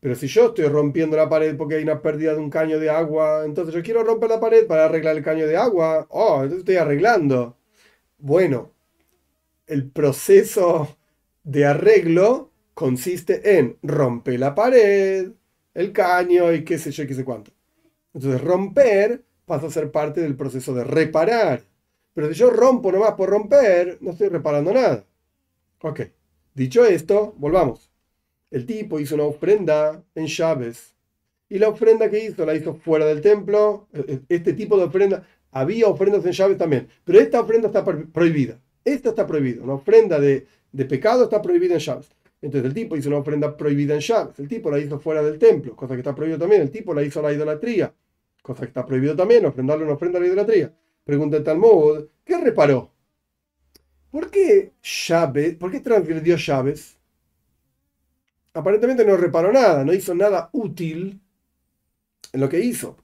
[0.00, 2.90] Pero si yo estoy rompiendo la pared porque hay una pérdida de un caño de
[2.90, 6.06] agua, entonces yo quiero romper la pared para arreglar el caño de agua.
[6.10, 7.56] Oh, entonces estoy arreglando.
[8.18, 8.74] Bueno,
[9.66, 10.98] el proceso
[11.42, 15.32] de arreglo consiste en romper la pared,
[15.78, 17.52] el caño y qué sé yo, qué sé cuánto.
[18.12, 21.62] Entonces romper pasa a ser parte del proceso de reparar.
[22.14, 25.06] Pero si yo rompo nomás por romper, no estoy reparando nada.
[25.82, 26.00] Ok.
[26.52, 27.92] Dicho esto, volvamos.
[28.50, 30.96] El tipo hizo una ofrenda en llaves.
[31.48, 33.86] Y la ofrenda que hizo, la hizo fuera del templo.
[33.92, 36.88] E, e, este tipo de ofrenda, había ofrendas en llaves también.
[37.04, 38.58] Pero esta ofrenda está prohibida.
[38.84, 39.62] Esta está prohibida.
[39.62, 42.10] Una ofrenda de, de pecado está prohibida en llaves.
[42.40, 44.38] Entonces el tipo hizo una ofrenda prohibida en llaves.
[44.38, 46.62] El tipo la hizo fuera del templo, cosa que está prohibido también.
[46.62, 47.94] El tipo la hizo a la idolatría,
[48.42, 50.74] cosa que está prohibido también, ofrendarle una ofrenda a la idolatría.
[51.04, 52.92] Pregunta el Talmud, ¿qué reparó?
[54.10, 56.98] ¿Por qué llaves, por qué transgredió llaves?
[58.58, 61.20] aparentemente no reparó nada, no hizo nada útil
[62.32, 62.96] en lo que hizo.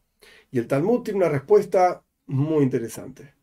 [0.50, 3.34] Y el Talmud tiene una respuesta muy interesante.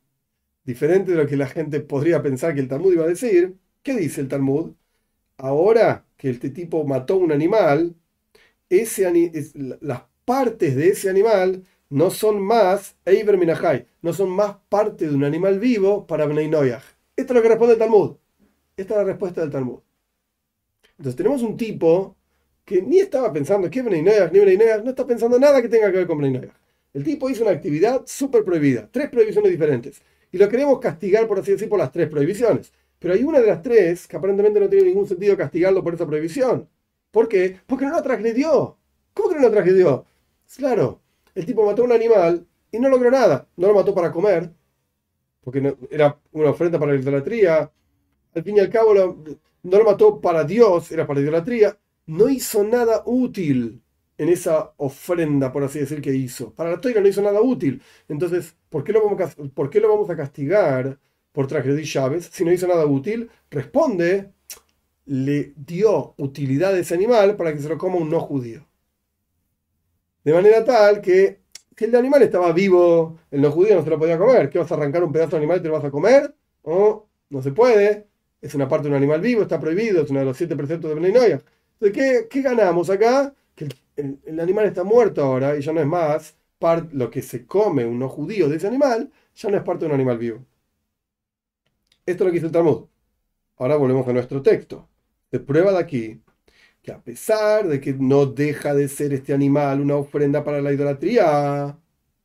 [0.63, 3.57] Diferente de lo que la gente podría pensar que el Talmud iba a decir.
[3.83, 4.73] ¿Qué dice el Talmud?
[5.37, 7.95] Ahora que este tipo mató un animal,
[9.81, 13.37] las partes de ese animal no son más Eiber
[14.01, 16.49] no son más parte de un animal vivo para Bnei.
[16.49, 18.15] Esto es lo que responde el Talmud.
[18.77, 19.79] Esta es la respuesta del Talmud.
[20.97, 22.15] Entonces tenemos un tipo
[22.63, 25.97] que ni estaba pensando que Bnei ni Bnei no está pensando nada que tenga que
[25.97, 26.49] ver con Bnei
[26.93, 30.01] El tipo hizo una actividad súper prohibida, tres prohibiciones diferentes.
[30.31, 32.71] Y lo queremos castigar, por así decir, por las tres prohibiciones.
[33.01, 36.07] Pero hay una de las tres que aparentemente no tiene ningún sentido castigarlo por esa
[36.07, 36.69] prohibición.
[37.11, 37.59] ¿Por qué?
[37.67, 38.77] Porque no la transgredió.
[39.15, 40.05] ¿Cómo que no la transgredió?
[40.57, 41.01] Claro,
[41.35, 43.47] el tipo mató a un animal y no logró nada.
[43.57, 44.51] No lo mató para comer,
[45.43, 47.71] porque era una ofrenda para la idolatría.
[48.35, 49.17] Al fin y al cabo, lo,
[49.63, 51.77] no lo mató para Dios, era para idolatría,
[52.07, 53.81] no hizo nada útil
[54.17, 56.53] en esa ofrenda, por así decir, que hizo.
[56.53, 57.81] Para la toira no hizo nada útil.
[58.07, 59.01] Entonces, ¿por qué lo
[59.53, 60.99] ¿por qué lo vamos a castigar
[61.31, 63.29] por transgredir llaves si no hizo nada útil?
[63.49, 64.31] Responde,
[65.05, 68.67] le dio utilidad a ese animal para que se lo coma un no judío.
[70.23, 71.39] De manera tal que
[71.77, 74.49] el animal estaba vivo, el no judío no se lo podía comer.
[74.49, 76.35] ¿Qué vas a arrancar un pedazo de animal y te lo vas a comer?
[76.63, 78.11] No, no se puede
[78.41, 80.89] es una parte de un animal vivo, está prohibido, es uno de los siete preceptos
[80.89, 81.43] de Bnei Entonces,
[81.93, 83.33] ¿qué, ¿qué, ganamos acá?
[83.55, 86.35] Que el, animal está muerto ahora y ya no es más
[86.91, 89.87] lo que se come un no judío de ese animal, ya no es parte de
[89.87, 90.45] un animal vivo.
[92.05, 92.85] Esto es lo que dice el Talmud.
[93.57, 94.89] Ahora volvemos a nuestro texto.
[95.29, 96.21] Se prueba de aquí
[96.81, 100.73] que a pesar de que no deja de ser este animal una ofrenda para la
[100.73, 101.77] idolatría,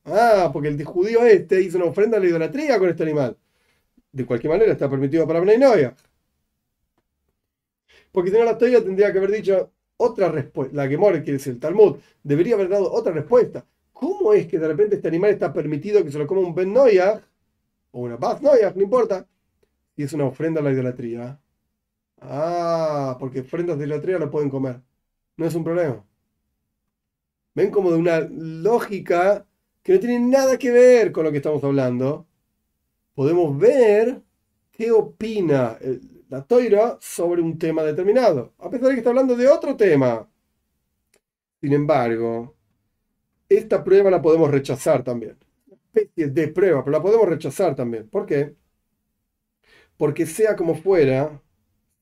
[0.04, 3.36] ah, porque el judío este hizo una ofrenda a la idolatría con este animal.
[4.12, 5.58] De cualquier manera está permitido para Bnei
[8.16, 10.74] porque si no, la teoría tendría que haber dicho otra respuesta.
[10.74, 13.66] La que quiere decir el Talmud, debería haber dado otra respuesta.
[13.92, 16.74] ¿Cómo es que de repente este animal está permitido que se lo coma un Ben
[16.74, 19.26] o una Baz no importa,
[19.96, 21.40] y es una ofrenda a la idolatría?
[22.20, 24.82] Ah, porque ofrendas de idolatría lo pueden comer.
[25.36, 26.04] No es un problema.
[27.54, 29.46] Ven como de una lógica
[29.82, 32.26] que no tiene nada que ver con lo que estamos hablando.
[33.14, 34.22] Podemos ver
[34.72, 35.78] qué opina
[36.28, 40.28] la toira sobre un tema determinado, a pesar de que está hablando de otro tema.
[41.60, 42.56] Sin embargo,
[43.48, 45.38] esta prueba la podemos rechazar también.
[45.66, 48.08] Una especie de prueba, pero la podemos rechazar también.
[48.08, 48.56] ¿Por qué?
[49.96, 51.42] Porque sea como fuera,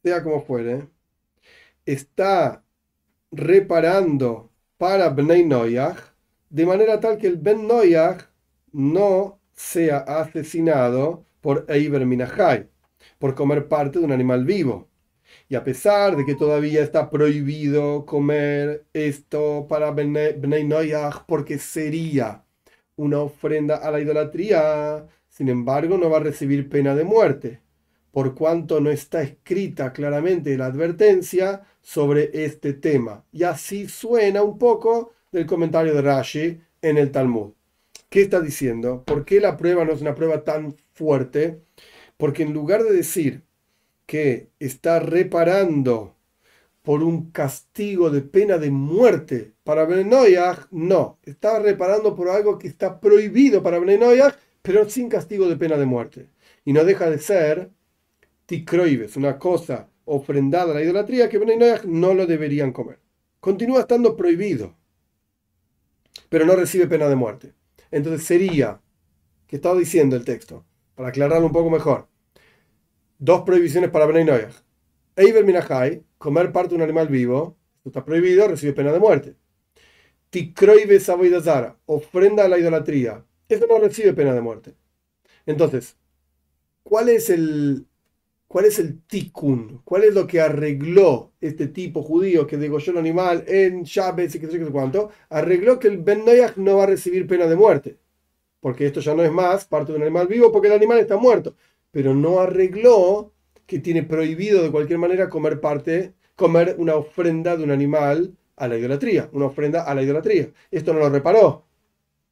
[0.02, 0.88] sea como fuere,
[1.86, 2.64] está
[3.30, 6.14] reparando para Bnei Noyach
[6.50, 8.28] de manera tal que el Ben Noyach
[8.72, 12.68] no sea asesinado por Eiber Minahai
[13.18, 14.88] por comer parte de un animal vivo.
[15.48, 22.44] Y a pesar de que todavía está prohibido comer esto para Bnei Noyach porque sería
[22.96, 27.60] una ofrenda a la idolatría, sin embargo no va a recibir pena de muerte,
[28.14, 33.24] por cuanto no está escrita claramente la advertencia sobre este tema.
[33.32, 37.54] Y así suena un poco del comentario de Rashi en el Talmud.
[38.08, 39.02] ¿Qué está diciendo?
[39.04, 41.58] ¿Por qué la prueba no es una prueba tan fuerte?
[42.16, 43.42] Porque en lugar de decir
[44.06, 46.14] que está reparando
[46.84, 52.68] por un castigo de pena de muerte para Benenoyah, no, está reparando por algo que
[52.68, 56.28] está prohibido para Benenoyah, pero sin castigo de pena de muerte.
[56.64, 57.70] Y no deja de ser
[58.46, 63.00] tikroives, una cosa ofrendada a la idolatría que Benenoyah no lo deberían comer.
[63.40, 64.76] Continúa estando prohibido,
[66.28, 67.54] pero no recibe pena de muerte.
[67.90, 68.80] Entonces sería,
[69.46, 70.64] ¿qué estaba diciendo el texto?
[70.94, 72.08] Para aclararlo un poco mejor
[73.24, 74.54] dos prohibiciones para Noyach.
[75.16, 79.36] Eiber Minahai, comer parte de un animal vivo, esto está prohibido, recibe pena de muerte.
[80.30, 84.74] Tikroibe Zara, ofrenda a la idolatría, esto no recibe pena de muerte.
[85.46, 85.96] Entonces,
[86.82, 87.86] ¿cuál es el,
[88.54, 89.80] cuál es el tikkun?
[89.82, 94.38] ¿Cuál es lo que arregló este tipo judío que degolló el animal en Shabbat y
[94.38, 95.10] qué sé qué cuánto?
[95.28, 97.98] Arregló que el Ben Noyach no va a recibir pena de muerte.
[98.60, 101.16] Porque esto ya no es más parte de un animal vivo porque el animal está
[101.16, 101.56] muerto
[101.94, 103.32] pero no arregló
[103.66, 108.66] que tiene prohibido de cualquier manera comer parte, comer una ofrenda de un animal a
[108.66, 110.48] la idolatría, una ofrenda a la idolatría.
[110.72, 111.64] Esto no lo reparó.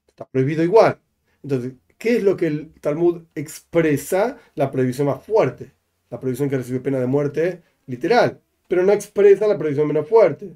[0.09, 0.99] Está prohibido igual.
[1.45, 4.37] Entonces, ¿qué es lo que el Talmud expresa?
[4.57, 5.71] La prohibición más fuerte.
[6.13, 8.41] La prohibición que recibe pena de muerte literal.
[8.69, 10.55] Pero no expresa la prohibición menos fuerte.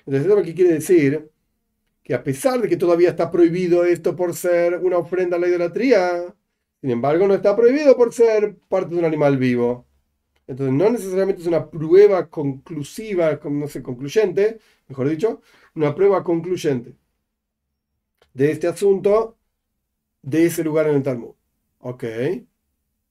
[0.00, 1.30] Entonces, eso lo que quiere decir
[2.02, 5.48] que a pesar de que todavía está prohibido esto por ser una ofrenda a la
[5.48, 6.34] idolatría,
[6.80, 9.86] sin embargo, no está prohibido por ser parte de un animal vivo.
[10.46, 15.42] Entonces, no necesariamente es una prueba conclusiva, no sé, concluyente, mejor dicho,
[15.74, 16.96] una prueba concluyente
[18.34, 19.38] de este asunto,
[20.22, 21.34] de ese lugar en el Talmud.
[21.80, 22.04] Ok.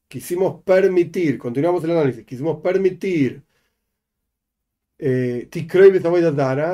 [0.10, 3.44] Quisimos permitir, continuamos el análisis, quisimos permitir
[4.98, 5.48] eh,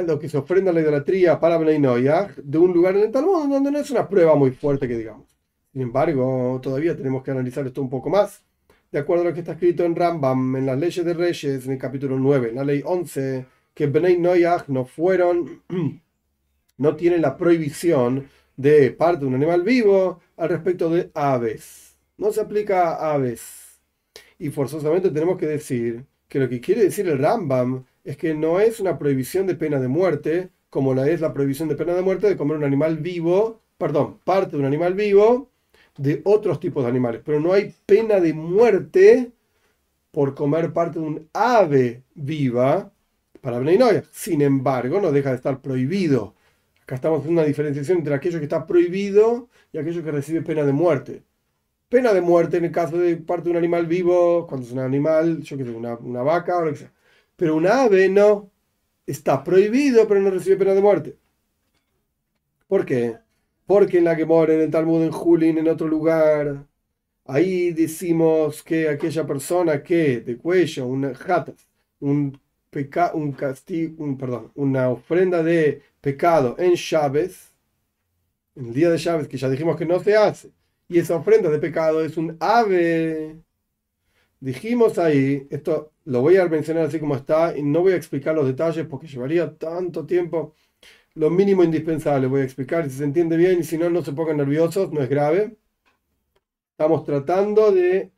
[0.08, 3.50] lo que se ofrenda a la idolatría para Bnei de un lugar en el Talmud
[3.50, 5.28] donde no es una prueba muy fuerte que digamos.
[5.74, 8.42] Sin embargo, todavía tenemos que analizar esto un poco más.
[8.90, 11.74] De acuerdo a lo que está escrito en Rambam, en las leyes de Reyes, en
[11.74, 15.62] el capítulo 9, en la ley 11, que Bnei Noyach no fueron,
[16.78, 21.95] no tienen la prohibición de parte de un animal vivo al respecto de aves.
[22.18, 23.80] No se aplica a aves.
[24.40, 28.60] Y forzosamente tenemos que decir que lo que quiere decir el Rambam es que no
[28.60, 32.02] es una prohibición de pena de muerte, como la es la prohibición de pena de
[32.02, 35.50] muerte de comer un animal vivo, perdón, parte de un animal vivo
[35.98, 39.32] de otros tipos de animales, pero no hay pena de muerte
[40.12, 42.92] por comer parte de un ave viva
[43.42, 43.78] para Bnei
[44.12, 46.36] Sin embargo, no deja de estar prohibido.
[46.84, 50.64] Acá estamos haciendo una diferenciación entre aquello que está prohibido y aquello que recibe pena
[50.64, 51.24] de muerte.
[51.90, 54.80] Pena de muerte en el caso de parte de un animal vivo, cuando es un
[54.80, 56.94] animal, yo que sé, una, una vaca o lo que sea.
[57.36, 58.52] Pero un ave no.
[59.08, 61.18] Está prohibido, pero no recibe pena de muerte.
[62.68, 63.18] ¿Por qué?
[63.66, 66.68] Porque en la que mora en el Talmud en Julin, en otro lugar,
[67.26, 71.68] ahí decimos que aquella persona que de cuello, una jatas,
[72.00, 77.54] un, peca, un castigo, un, perdón, una ofrenda de pecado en Chávez,
[78.56, 80.52] en el día de Chávez, que ya dijimos que no se hace,
[80.88, 83.42] y esa ofrenda de pecado es un ave.
[84.40, 88.36] Dijimos ahí, esto lo voy a mencionar así como está, y no voy a explicar
[88.36, 90.54] los detalles porque llevaría tanto tiempo
[91.16, 92.28] lo mínimo indispensable.
[92.28, 95.02] Voy a explicar si se entiende bien y si no, no se pongan nerviosos, no
[95.02, 95.58] es grave.
[96.72, 98.12] Estamos tratando de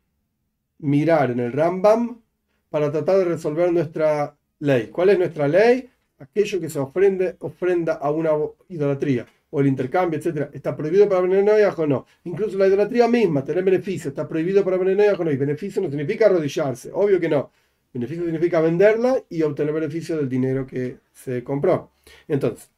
[0.80, 2.22] mirar en el Rambam
[2.70, 4.88] para tratar de resolver nuestra ley.
[4.88, 5.90] ¿Cuál es nuestra ley?
[6.20, 8.32] Aquello que se ofrende, ofrenda a una
[8.70, 12.06] idolatría o el intercambio, etcétera, ¿está prohibido para Benenoyah o no?
[12.26, 15.32] Incluso la idolatría misma, tener beneficio, ¿está prohibido para Benenoyah o no?
[15.32, 17.50] Y beneficio no significa arrodillarse, obvio que no.
[17.92, 21.90] Beneficio significa venderla y obtener beneficio del dinero que se compró.
[22.28, 22.70] Entonces,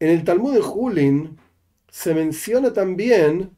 [0.00, 1.38] en el Talmud de Julin
[1.88, 3.56] se menciona también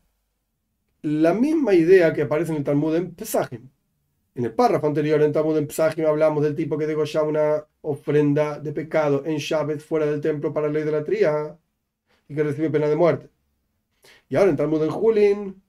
[1.01, 3.71] la misma idea que aparece en el Talmud en Pesajim.
[4.35, 7.65] En el párrafo anterior, en el Talmud en Pesajim, hablamos del tipo que degolla una
[7.81, 11.57] ofrenda de pecado en Shabbat fuera del templo para la idolatría
[12.29, 13.31] y que recibe pena de muerte.
[14.29, 15.63] Y ahora en Talmud en Julin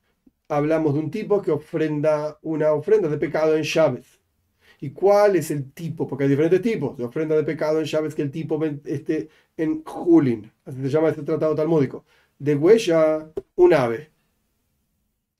[0.48, 4.04] hablamos de un tipo que ofrenda una ofrenda de pecado en Shabbat.
[4.82, 6.08] ¿Y cuál es el tipo?
[6.08, 9.84] Porque hay diferentes tipos de ofrenda de pecado en Shabbat que el tipo este, en
[9.84, 12.06] Julin, así se llama este tratado talmúdico,
[12.40, 14.12] de huella un ave.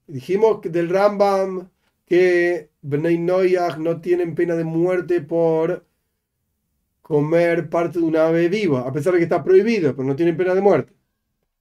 [0.08, 1.70] Dijimos que del Rambam
[2.06, 5.86] que Bnei Noyach no tienen pena de muerte por
[7.02, 10.38] comer parte de un ave viva, a pesar de que está prohibido, pero no tienen
[10.38, 10.94] pena de muerte.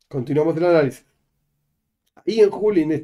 [0.08, 1.04] Continuamos el análisis.
[2.24, 3.02] Y en Julin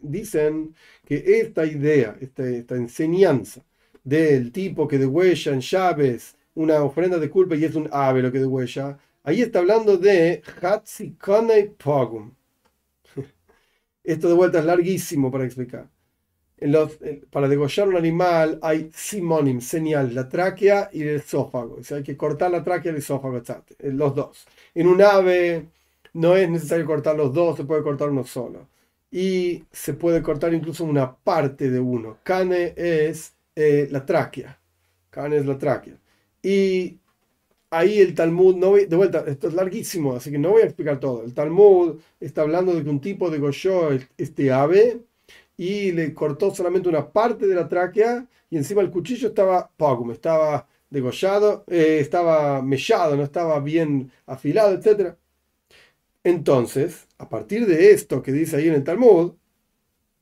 [0.00, 0.74] dicen
[1.04, 3.64] que esta idea, esta, enseñanza
[4.04, 8.30] del tipo que degüella en llaves una ofrenda de culpa y es un ave lo
[8.30, 12.34] que degüella, ahí está hablando de Hatzikone Pogum.
[14.04, 15.88] Esto de vuelta es larguísimo para explicar.
[17.30, 21.80] Para degollar un animal hay simonim, señal, la tráquea y el esófago.
[21.80, 24.46] O hay que cortar la tráquea y el esófago, eh, los dos.
[24.74, 25.66] En un ave
[26.14, 28.68] no es necesario cortar los dos, se puede cortar uno solo.
[29.10, 32.18] Y se puede cortar incluso una parte de uno.
[32.22, 34.58] Cane es eh, la tráquea.
[35.10, 35.96] Cane es la tráquea.
[36.42, 36.98] Y
[37.70, 41.00] ahí el Talmud, no de vuelta, esto es larguísimo, así que no voy a explicar
[41.00, 41.24] todo.
[41.24, 45.00] El Talmud está hablando de que un tipo degolló este ave
[45.56, 50.10] y le cortó solamente una parte de la tráquea y encima el cuchillo estaba pogum,
[50.10, 55.16] estaba degollado, eh, estaba mellado, no estaba bien afilado, etc.
[56.24, 59.34] Entonces, a partir de esto que dice ahí en el Talmud,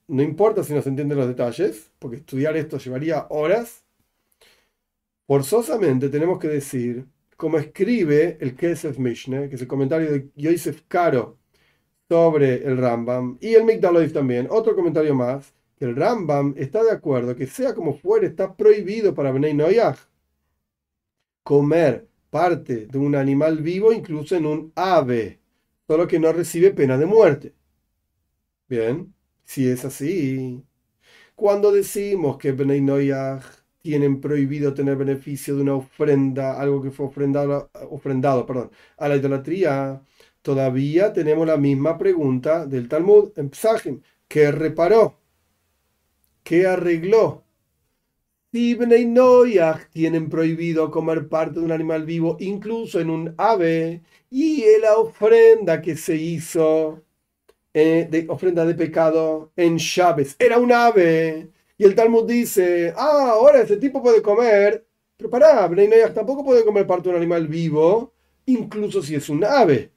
[0.09, 3.85] no importa si no se entienden los detalles, porque estudiar esto llevaría horas,
[5.27, 10.83] forzosamente tenemos que decir, como escribe el Kesef Mishneh, que es el comentario de Yosef
[10.89, 11.39] Caro
[12.09, 16.91] sobre el Rambam, y el Migdaloid también, otro comentario más, que el Rambam está de
[16.91, 19.99] acuerdo que sea como fuere, está prohibido para Bnei Noyaj
[21.43, 25.40] comer parte de un animal vivo, incluso en un ave
[25.91, 27.53] solo que no recibe pena de muerte.
[28.69, 29.13] Bien,
[29.45, 30.65] si es así,
[31.35, 32.87] cuando decimos que Bnei
[33.83, 39.17] tienen prohibido tener beneficio de una ofrenda, algo que fue ofrendado, ofrendado perdón, a la
[39.17, 40.03] idolatría,
[40.43, 44.01] todavía tenemos la misma pregunta del Talmud en Psachim.
[44.29, 45.19] ¿Qué reparó?
[46.45, 47.45] ¿Qué arregló?
[48.53, 54.03] Si Bnei Noyach tienen prohibido comer parte de un animal vivo, incluso en un ave,
[54.29, 57.05] y la ofrenda que se hizo,
[57.75, 61.51] eh, de ofrenda de pecado en Chávez, era un ave.
[61.79, 64.87] Y el Talmud dice, ah, ahora ese tipo puede comer,
[65.17, 65.71] pero pará,
[66.15, 68.13] tampoco puede comer parte de un animal vivo,
[68.47, 69.93] incluso si es un ave.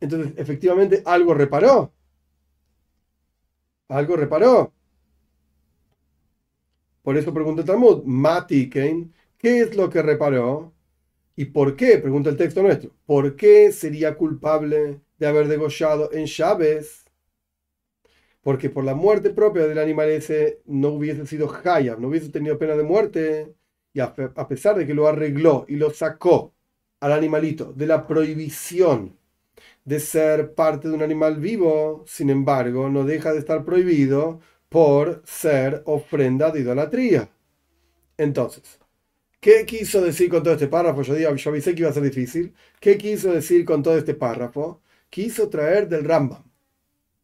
[0.00, 1.92] Entonces, efectivamente, algo reparó.
[3.88, 4.72] Algo reparó.
[7.02, 10.72] Por eso pregunta el Talmud, Mati ¿qué es lo que reparó?
[11.36, 11.98] ¿Y por qué?
[11.98, 12.90] Pregunta el texto nuestro.
[13.06, 17.04] ¿Por qué sería culpable de haber degollado en llaves?
[18.42, 22.58] Porque por la muerte propia del animal ese no hubiese sido Hayab, no hubiese tenido
[22.58, 23.54] pena de muerte.
[23.92, 26.54] Y a pesar de que lo arregló y lo sacó
[27.00, 29.18] al animalito de la prohibición
[29.84, 34.40] de ser parte de un animal vivo, sin embargo, no deja de estar prohibido
[34.70, 37.28] por ser ofrenda de idolatría.
[38.16, 38.80] Entonces,
[39.40, 41.02] ¿Qué quiso decir con todo este párrafo?
[41.02, 42.54] Yo, digo, yo avisé que iba a ser difícil.
[42.78, 44.82] ¿Qué quiso decir con todo este párrafo?
[45.08, 46.44] Quiso traer del Rambam,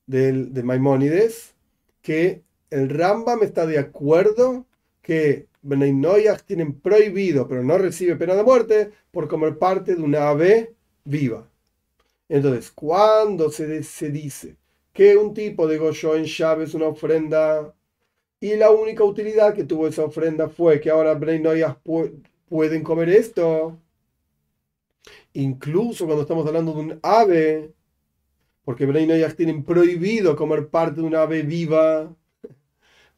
[0.06, 1.54] del, de Maimónides,
[2.02, 4.66] que el Rambam está de acuerdo
[5.02, 5.94] que Bnei
[6.46, 10.74] tienen prohibido, pero no recibe pena de muerte, por comer parte de una ave
[11.04, 11.48] viva.
[12.28, 13.66] Entonces, cuando se
[14.10, 14.56] dice
[14.96, 17.74] que un tipo de Goyo en llaves una ofrenda
[18.40, 21.62] y la única utilidad que tuvo esa ofrenda fue que ahora Bnei
[22.48, 23.78] pueden comer esto.
[25.34, 27.74] Incluso cuando estamos hablando de un ave,
[28.64, 32.14] porque Bnei tienen prohibido comer parte de una ave viva.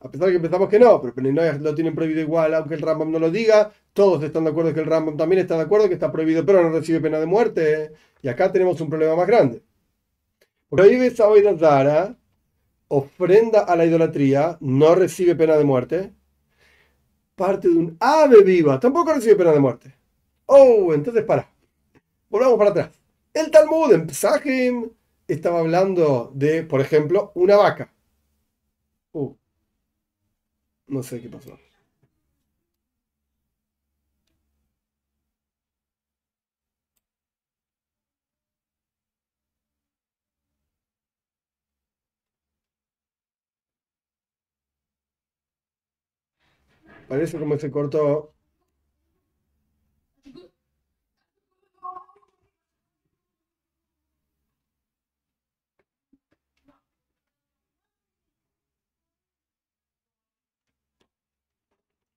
[0.01, 2.83] A pesar de que pensamos que no, pero Bnei lo tienen prohibido igual, aunque el
[2.83, 3.73] Rambam no lo diga.
[3.93, 6.61] Todos están de acuerdo que el Rambam también está de acuerdo que está prohibido, pero
[6.61, 7.93] no recibe pena de muerte.
[8.21, 9.63] Y acá tenemos un problema más grande.
[10.69, 12.17] Porque ahí ves a Zara
[12.89, 16.13] ofrenda a la idolatría, no recibe pena de muerte.
[17.37, 19.95] Parte de un ave viva, tampoco recibe pena de muerte.
[20.47, 21.49] Oh, entonces para.
[22.29, 22.91] Volvamos para atrás.
[23.33, 24.91] El Talmud en Pesachim
[25.27, 27.93] estaba hablando de, por ejemplo, una vaca.
[29.13, 29.35] Uh,
[30.89, 31.59] no sé qué pasó.
[47.09, 48.35] Parece como se cortó.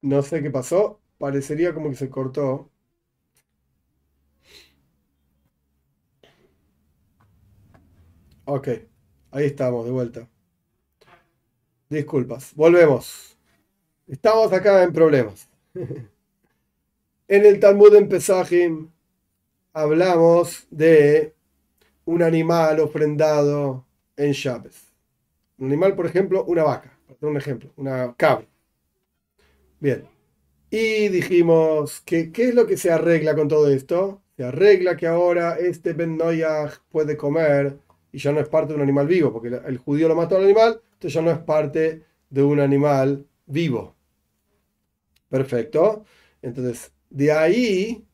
[0.04, 1.02] No sé qué pasó.
[1.18, 2.70] Parecería como que se cortó.
[8.46, 8.68] Ok,
[9.32, 10.30] ahí estamos, de vuelta.
[11.92, 13.38] Disculpas, volvemos.
[14.12, 15.48] Estamos acá en problemas.
[15.74, 18.90] en el Talmud en Pesajim
[19.72, 21.34] hablamos de
[22.04, 23.86] un animal ofrendado
[24.18, 24.92] en Shabes.
[25.60, 28.46] Un animal, por ejemplo, una vaca, un ejemplo, una cabra.
[29.80, 30.04] Bien.
[30.70, 34.22] Y dijimos que qué es lo que se arregla con todo esto.
[34.36, 36.20] Se arregla que ahora este Ben
[36.92, 37.78] puede comer
[38.12, 40.44] y ya no es parte de un animal vivo, porque el judío lo mató al
[40.44, 43.96] animal, entonces ya no es parte de un animal vivo.
[45.32, 46.04] Perfecto.
[46.42, 48.06] Entonces, de ahí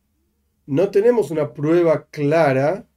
[0.67, 2.87] no tenemos una prueba clara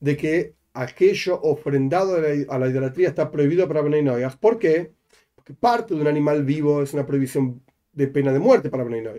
[0.00, 4.30] de que aquello ofrendado a la idolatría está prohibido para Noyah.
[4.40, 4.92] ¿Por qué?
[5.34, 7.62] Porque parte de un animal vivo es una prohibición
[7.92, 9.12] de pena de muerte para Noyah.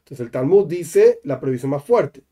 [0.00, 2.22] Entonces el Talmud dice la prohibición más fuerte.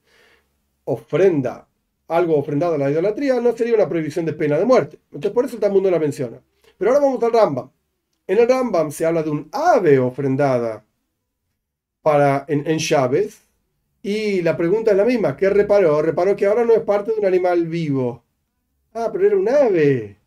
[0.84, 1.66] Ofrenda
[2.08, 4.98] algo ofrendado a la idolatría no sería una prohibición de pena de muerte.
[5.06, 6.38] Entonces por eso el Talmud no la menciona.
[6.76, 7.70] Pero ahora vamos al Rambam.
[8.26, 10.84] En el Rambam se habla de un ave ofrendada
[12.02, 13.42] para, en, en Chávez.
[14.02, 15.36] Y la pregunta es la misma.
[15.36, 16.02] ¿Qué reparó?
[16.02, 18.24] Reparó que ahora no es parte de un animal vivo.
[18.94, 20.18] Ah, pero era un ave.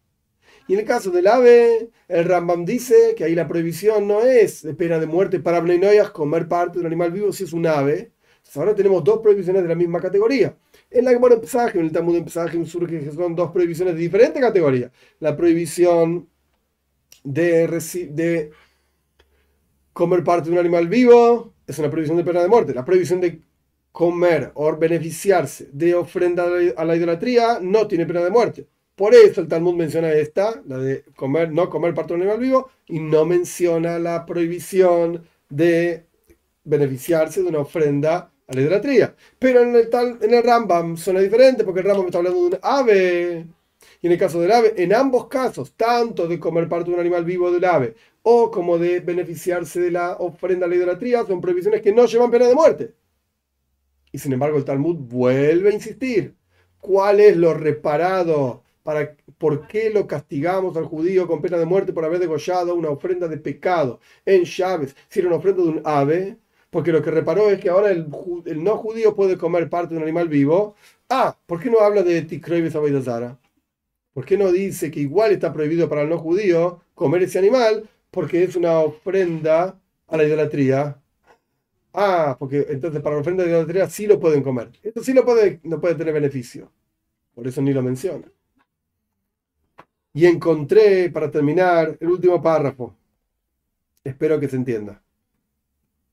[0.68, 4.64] Y en el caso del ave, el Rambam dice que ahí la prohibición no es
[4.64, 7.68] de pena de muerte para Bnei comer parte de un animal vivo si es un
[7.68, 8.14] ave.
[8.56, 10.58] ahora tenemos dos prohibiciones de la misma categoría.
[10.90, 11.36] En la Gemara
[11.74, 14.92] en el Talmud en surge que son dos prohibiciones de diferente categoría.
[15.20, 16.30] La prohibición
[17.24, 17.68] de,
[18.12, 18.52] de
[19.94, 22.74] comer parte de un animal vivo es una prohibición de pena de muerte.
[22.74, 23.42] La prohibición de
[23.92, 26.46] comer o beneficiarse de ofrenda
[26.76, 28.68] a la idolatría no tiene pena de muerte.
[28.96, 32.40] Por eso el Talmud menciona esta, la de comer, no comer parte de un animal
[32.40, 36.06] vivo, y no menciona la prohibición de
[36.64, 39.16] beneficiarse de una ofrenda a la idolatría.
[39.38, 42.46] Pero en el, tal, en el Rambam suena diferente porque el Rambam está hablando de
[42.48, 43.46] un ave.
[44.02, 47.00] Y en el caso del ave, en ambos casos, tanto de comer parte de un
[47.00, 47.96] animal vivo del ave
[48.28, 52.32] o como de beneficiarse de la ofrenda a la idolatría, son prohibiciones que no llevan
[52.32, 52.96] pena de muerte.
[54.12, 56.36] Y sin embargo, el Talmud vuelve a insistir.
[56.80, 58.64] ¿Cuál es lo reparado?
[58.82, 62.90] Para, ¿Por qué lo castigamos al judío con pena de muerte por haber degollado una
[62.90, 64.96] ofrenda de pecado en Chávez?
[65.08, 66.38] Si era una ofrenda de un ave,
[66.72, 68.08] porque lo que reparó es que ahora el,
[68.64, 70.76] no judío puede comer parte de un animal vivo.
[71.10, 73.38] Ah, ¿por qué no habla de Tikrevis Abaidazara?
[74.14, 77.88] ¿Por qué no dice que igual está prohibido para el no judío comer ese animal
[78.16, 81.00] porque es una ofrenda a la idolatría?
[81.94, 84.72] Ah, porque entonces para la ofrenda de idolatría sí lo pueden comer.
[84.82, 86.72] Esto sí no puede tener beneficio.
[87.36, 88.32] Por eso ni lo menciona.
[90.14, 92.96] Y encontré, para terminar, el último párrafo.
[94.04, 95.02] Espero que se entienda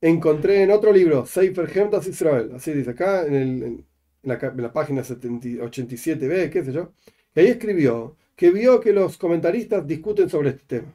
[0.03, 3.85] encontré en otro libro, Sefer Hemdas Israel, así dice acá, en,
[4.23, 6.93] la, página 87b, qué sé yo,
[7.33, 10.93] que ahí escribió que vio que los comentaristas discuten sobre este tema.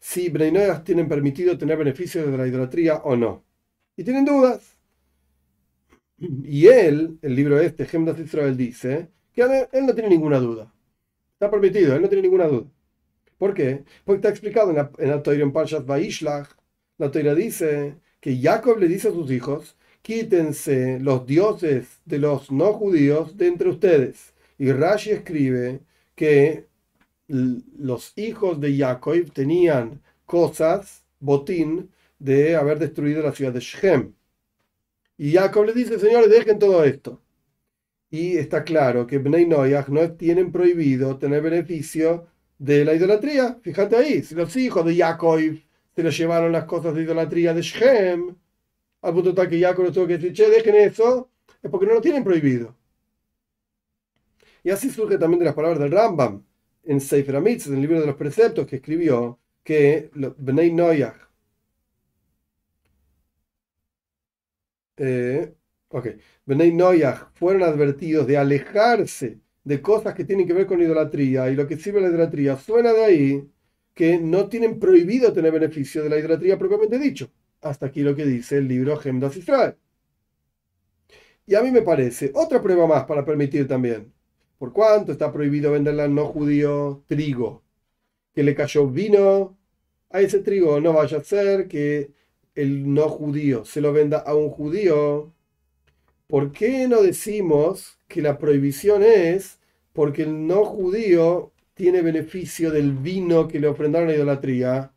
[0.00, 3.44] Si Breinoyas tienen permitido tener beneficios de la idolatría o no.
[3.96, 4.78] Y tienen dudas.
[6.18, 10.72] Y él, el libro este, Hemdas Israel, dice que él no tiene ninguna duda.
[11.34, 12.66] Está permitido, él no tiene ninguna duda.
[13.38, 13.84] ¿Por qué?
[14.04, 16.48] Porque está explicado en la, en en Parshat Vaishlach.
[16.98, 22.50] La Torah dice que Jacob le dice a sus hijos, quítense los dioses de los
[22.50, 24.34] no judíos de entre ustedes.
[24.58, 25.80] Y Rashi escribe
[26.14, 26.66] que
[27.30, 34.14] los hijos de Jacob tenían cosas, botín, de haber destruido la ciudad de Shem.
[35.16, 37.20] Y Jacob le dice, señores, dejen todo esto.
[38.10, 42.26] Y está claro que Bnei Noyach no tienen prohibido tener beneficio
[42.58, 43.58] de la idolatría.
[43.62, 45.38] Fíjate ahí, si los hijos de Jacob
[45.94, 48.34] se lo llevaron las cosas de idolatría de Shem,
[49.02, 51.30] al punto tal que Jacob tuvo que decir, che, dejen eso,
[51.62, 52.76] es porque no lo tienen prohibido.
[54.64, 56.44] Y así surge también de las palabras del Rambam
[56.84, 61.16] en Sefer Amitz, en el libro de los preceptos, que escribió que Bnei Noyach,
[64.96, 65.54] eh,
[66.46, 71.54] Bnei Noyach fueron advertidos de alejarse de cosas que tienen que ver con idolatría y
[71.56, 73.50] lo que sirve la idolatría suena de ahí
[73.94, 77.30] que no tienen prohibido tener beneficio de la idolatría propiamente dicho.
[77.62, 79.76] Hasta aquí lo que dice el libro Gemdas Israel.
[81.46, 84.12] Y a mí me parece otra prueba más para permitir también.
[84.60, 87.62] Por cuánto está prohibido venderle al no judío trigo,
[88.34, 89.56] que le cayó vino
[90.10, 92.10] a ese trigo, no vaya a ser que
[92.54, 95.32] el no judío se lo venda a un judío.
[96.26, 99.60] ¿Por qué no decimos que la prohibición es
[99.94, 104.92] porque el no judío tiene beneficio del vino que le ofrendaron a la idolatría,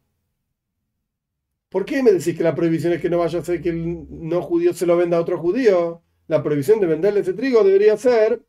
[1.69, 4.07] ¿por qué me decís que la prohibición es que no vaya a ser que el
[4.09, 6.01] no judío se lo venda a otro judío?
[6.27, 8.43] La prohibición de venderle ese trigo debería ser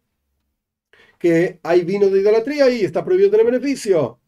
[1.25, 4.19] que hay vino de idolatría y está prohibido tener beneficio.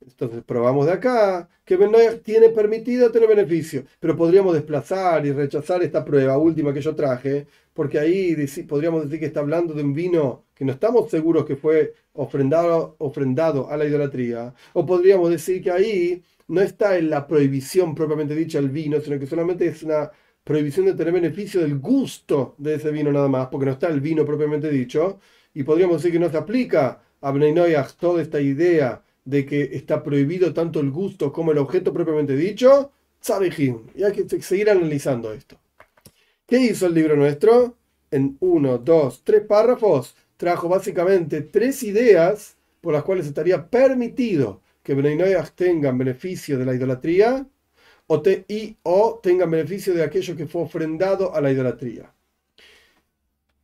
[0.00, 5.32] Entonces probamos de acá que Ben Noyach tiene permitido tener beneficio, pero podríamos desplazar y
[5.32, 8.36] rechazar esta prueba última que yo traje, porque ahí
[8.68, 12.94] podríamos decir que está hablando de un vino que no estamos seguros que fue ofrendado,
[12.98, 18.36] ofrendado a la idolatría, o podríamos decir que ahí no está en la prohibición propiamente
[18.36, 20.08] dicha el vino, sino que solamente es una
[20.44, 24.00] prohibición de tener beneficio del gusto de ese vino nada más, porque no está el
[24.00, 25.18] vino propiamente dicho,
[25.56, 30.02] y podríamos decir que no se aplica a Bnei toda esta idea de que está
[30.02, 32.92] prohibido tanto el gusto como el objeto propiamente dicho,
[33.94, 35.56] y hay que seguir analizando esto.
[36.46, 37.74] ¿Qué hizo el libro nuestro?
[38.10, 44.92] En uno, dos, tres párrafos trajo básicamente tres ideas por las cuales estaría permitido que
[44.92, 47.46] Bnei tengan beneficio de la idolatría
[48.08, 52.12] o, y, o tengan beneficio de aquello que fue ofrendado a la idolatría.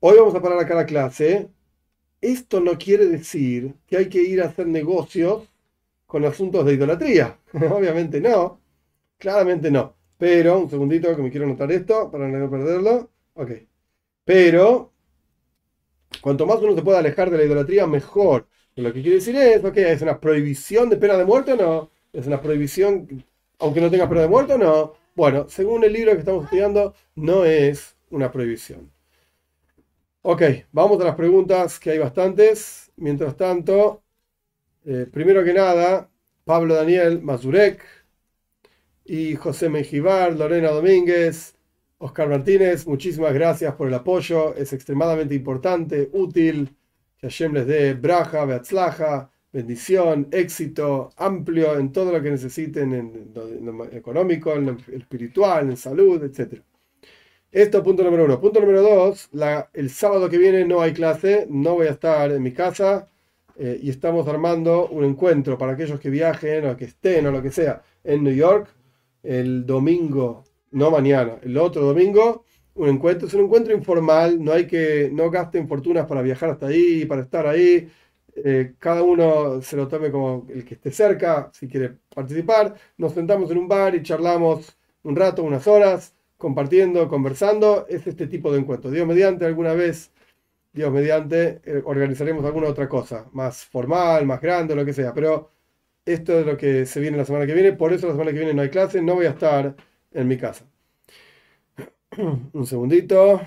[0.00, 1.50] Hoy vamos a parar acá la clase.
[2.22, 5.48] Esto no quiere decir que hay que ir a hacer negocios
[6.06, 7.38] con asuntos de idolatría.
[7.52, 8.60] Obviamente no.
[9.18, 9.96] Claramente no.
[10.18, 13.10] Pero, un segundito que me quiero anotar esto para no perderlo.
[13.34, 13.50] Ok.
[14.24, 14.92] Pero,
[16.20, 18.46] cuanto más uno se pueda alejar de la idolatría, mejor.
[18.76, 21.90] Lo que quiere decir es, ok, ¿es una prohibición de pena de muerte o no?
[22.12, 23.24] ¿Es una prohibición,
[23.58, 24.94] aunque no tenga pena de muerte o no?
[25.16, 28.91] Bueno, según el libro que estamos estudiando, no es una prohibición.
[30.24, 32.92] Ok, vamos a las preguntas, que hay bastantes.
[32.96, 34.04] Mientras tanto,
[34.84, 36.08] eh, primero que nada,
[36.44, 37.82] Pablo Daniel Mazurek
[39.04, 41.56] y José Menjivar, Lorena Domínguez,
[41.98, 46.76] Oscar Martínez, muchísimas gracias por el apoyo, es extremadamente importante, útil,
[47.18, 53.32] que Hashem les dé braja, beatzlaja, bendición, éxito amplio en todo lo que necesiten, en
[53.34, 56.62] lo, económico, en lo espiritual, en salud, etc.
[57.52, 58.40] Esto punto número uno.
[58.40, 59.28] Punto número dos,
[59.74, 63.08] el sábado que viene no hay clase, no voy a estar en mi casa,
[63.56, 67.42] eh, y estamos armando un encuentro para aquellos que viajen o que estén o lo
[67.42, 68.68] que sea en New York
[69.22, 74.66] el domingo, no mañana, el otro domingo, un encuentro, es un encuentro informal, no hay
[74.66, 77.86] que, no gasten fortunas para viajar hasta ahí, para estar ahí,
[78.34, 83.12] eh, cada uno se lo tome como el que esté cerca, si quiere participar, nos
[83.12, 88.52] sentamos en un bar y charlamos un rato, unas horas, compartiendo, conversando, es este tipo
[88.52, 88.90] de encuentro.
[88.92, 90.12] Dios mediante alguna vez
[90.72, 95.14] Dios mediante, eh, organizaremos alguna otra cosa, más formal, más grande, lo que sea.
[95.14, 95.50] Pero
[96.06, 97.72] esto es lo que se viene la semana que viene.
[97.74, 99.76] Por eso la semana que viene no hay clase, no voy a estar
[100.12, 100.66] en mi casa.
[102.54, 103.40] Un segundito.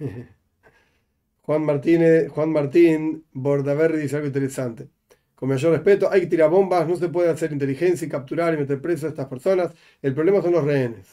[1.48, 4.90] Juan Martínez, Juan Martín Bordaberry dice algo interesante
[5.34, 8.58] con mayor respeto, hay que tirar bombas, no se puede hacer inteligencia y capturar y
[8.58, 9.72] meter preso a estas personas.
[10.02, 11.06] El problema son los rehenes.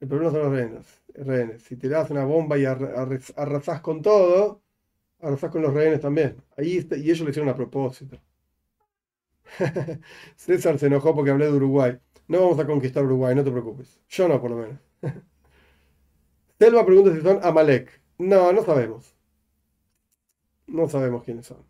[0.00, 1.02] El problema son los rehenes.
[1.14, 1.62] rehenes.
[1.62, 4.62] Si tiras una bomba y arrasás con todo,
[5.20, 6.42] arrasás con los rehenes también.
[6.56, 8.18] Ahí y ellos lo hicieron a propósito.
[10.36, 11.96] César se enojó porque hablé de Uruguay.
[12.26, 14.00] No vamos a conquistar Uruguay, no te preocupes.
[14.08, 14.80] Yo no, por lo menos.
[16.58, 18.05] Selva pregunta si son Amalek.
[18.18, 19.14] No, no sabemos.
[20.66, 21.64] No sabemos quiénes son.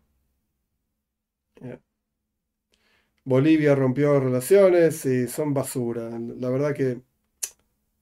[3.23, 6.09] Bolivia rompió relaciones y son basura.
[6.39, 7.01] La verdad que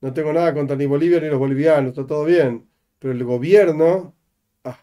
[0.01, 2.69] no tengo nada contra ni Bolivia ni los bolivianos, está todo bien.
[2.99, 4.15] Pero el gobierno
[4.63, 4.79] ah,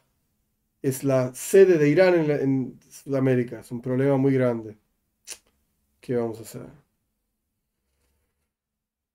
[0.82, 3.60] es la sede de Irán en, Sudamérica.
[3.60, 4.78] Es un problema muy grande.
[6.00, 6.66] ¿Qué vamos a hacer?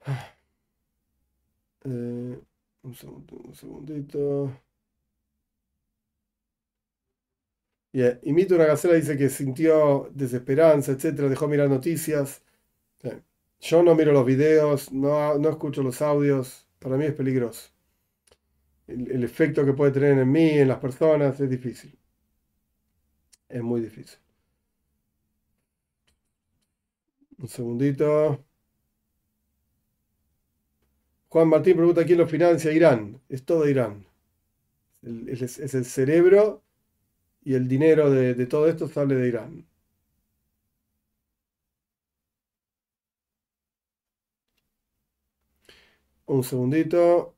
[0.05, 0.33] Ah.
[1.85, 2.39] Eh,
[2.87, 4.51] un segundito.
[7.91, 12.43] Y Mito una gacela dice que sintió desesperanza, etcétera, dejó mirar noticias.
[13.59, 17.71] Yo no miro los videos, no, no escucho los audios, para mí es peligroso.
[18.87, 21.97] El, efecto que puede tener en mí, en las personas, es difícil.
[23.49, 24.19] Es muy difícil.
[27.39, 28.46] Un segundito.
[31.29, 33.21] Juan Martín pregunta quién lo financia Irán.
[33.29, 34.05] Es todo Irán.
[35.01, 36.63] es el cerebro
[37.47, 39.65] y el dinero de, todo esto sale de Irán.
[46.27, 47.35] Un segundito.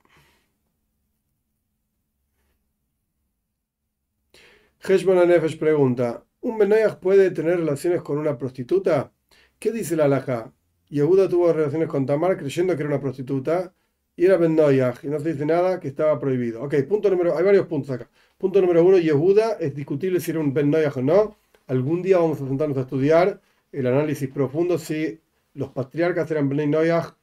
[4.80, 9.12] Heshman Nefesh pregunta: ¿Un Benayach puede tener relaciones con una prostituta?
[9.60, 10.52] ¿Qué dice la alhaja?
[10.88, 13.74] Yehuda tuvo relaciones con Tamar creyendo que era una prostituta
[14.20, 16.62] y era Ben y no se dice nada que estaba prohibido.
[16.62, 18.10] Ok, punto número, hay varios puntos acá.
[18.36, 21.36] Punto número uno, Yehuda, es discutible si era un Ben o no.
[21.68, 23.40] Algún día vamos a sentarnos a estudiar
[23.72, 25.18] el análisis profundo si
[25.54, 26.70] los patriarcas eran Ben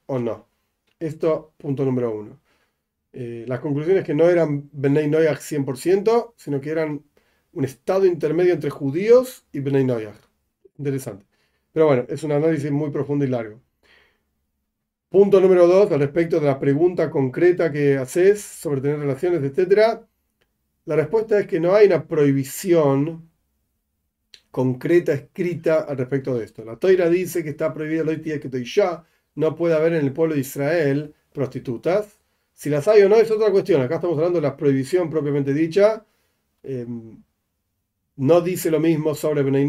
[0.06, 0.48] o no.
[0.98, 2.40] Esto, punto número uno.
[3.12, 7.04] Eh, las conclusiones que no eran Benay Noyach 100%, sino que eran
[7.52, 10.18] un estado intermedio entre judíos y Benay Noyach.
[10.78, 11.24] Interesante.
[11.72, 13.60] Pero bueno, es un análisis muy profundo y largo.
[15.10, 20.00] Punto número dos, al respecto de la pregunta concreta que haces sobre tener relaciones, etc.
[20.84, 23.30] La respuesta es que no hay una prohibición
[24.50, 26.62] concreta escrita al respecto de esto.
[26.62, 29.04] La Toira dice que está prohibida el que ya
[29.34, 32.20] no puede haber en el pueblo de Israel prostitutas.
[32.52, 33.80] Si las hay o no es otra cuestión.
[33.80, 36.04] Acá estamos hablando de la prohibición propiamente dicha.
[36.62, 37.22] Em,
[38.16, 39.68] no dice lo mismo sobre Bnei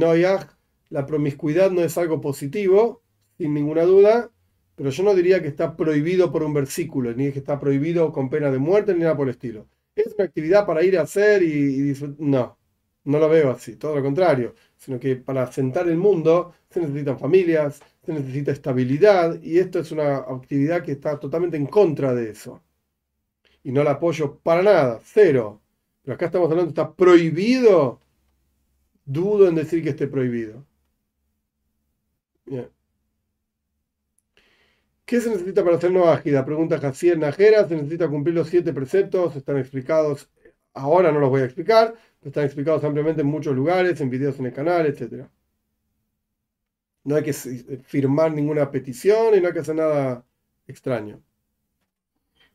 [0.90, 3.04] La promiscuidad no es algo positivo,
[3.38, 4.32] sin ninguna duda,
[4.80, 8.30] pero yo no diría que está prohibido por un versículo, ni que está prohibido con
[8.30, 9.68] pena de muerte, ni nada por el estilo.
[9.94, 12.58] Es una actividad para ir a hacer y, No,
[13.04, 17.20] no lo veo así, todo lo contrario, sino que para asentar el mundo se necesitan
[17.20, 22.30] familias, se necesita estabilidad, y esto es una actividad que está totalmente en contra de
[22.30, 22.64] eso.
[23.64, 25.62] Y no la apoyo para nada, cero.
[26.04, 28.00] Pero acá estamos hablando, está prohibido
[29.04, 30.66] dudo en decir que esté prohibido.
[35.10, 36.46] ¿Qué se necesita para hacer nueva ágida?
[36.46, 37.68] Pregunta Jaciel Najera.
[37.68, 39.36] Se necesita cumplir los siete preceptos.
[39.36, 40.30] Están explicados.
[40.72, 41.96] Ahora no los voy a explicar.
[42.22, 45.26] Están explicados ampliamente en muchos lugares, en videos en el canal, etc.
[47.06, 50.24] No hay que firmar ninguna petición y no hay que hacer nada
[50.68, 51.20] extraño.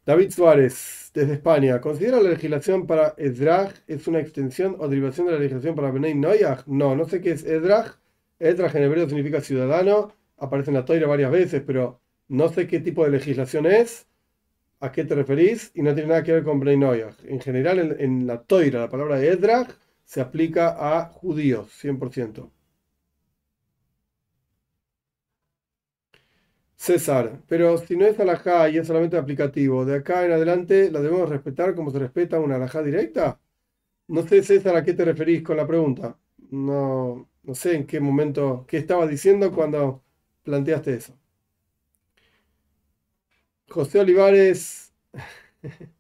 [0.07, 5.33] David Suárez, desde España, ¿considera la legislación para Edraj es una extensión o derivación de
[5.33, 6.69] la legislación para Benay Noyaj?
[6.69, 7.99] No, no sé qué es Edraj.
[8.39, 12.81] Edraj en hebreo significa ciudadano, aparece en la toira varias veces, pero no sé qué
[12.81, 14.07] tipo de legislación es,
[14.81, 17.17] a qué te referís, y no tiene nada que ver con Noyaj.
[17.27, 19.69] En general, en, la toira, la palabra Edraj
[20.05, 22.53] se aplica a judíos, 100%.
[26.77, 31.01] César, pero si no es alajá y es solamente aplicativo, de acá en adelante la
[31.01, 33.41] debemos respetar como se respeta una alajá directa.
[34.09, 36.19] No sé, César, a qué te referís con la pregunta.
[36.51, 40.05] No, no sé en qué momento, qué estabas diciendo cuando
[40.45, 41.19] planteaste eso.
[43.75, 44.93] José Olivares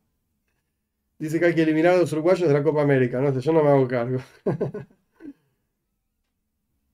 [1.18, 3.20] dice que hay que eliminar a los uruguayos de la Copa América.
[3.20, 4.18] No sé, yo no me hago cargo.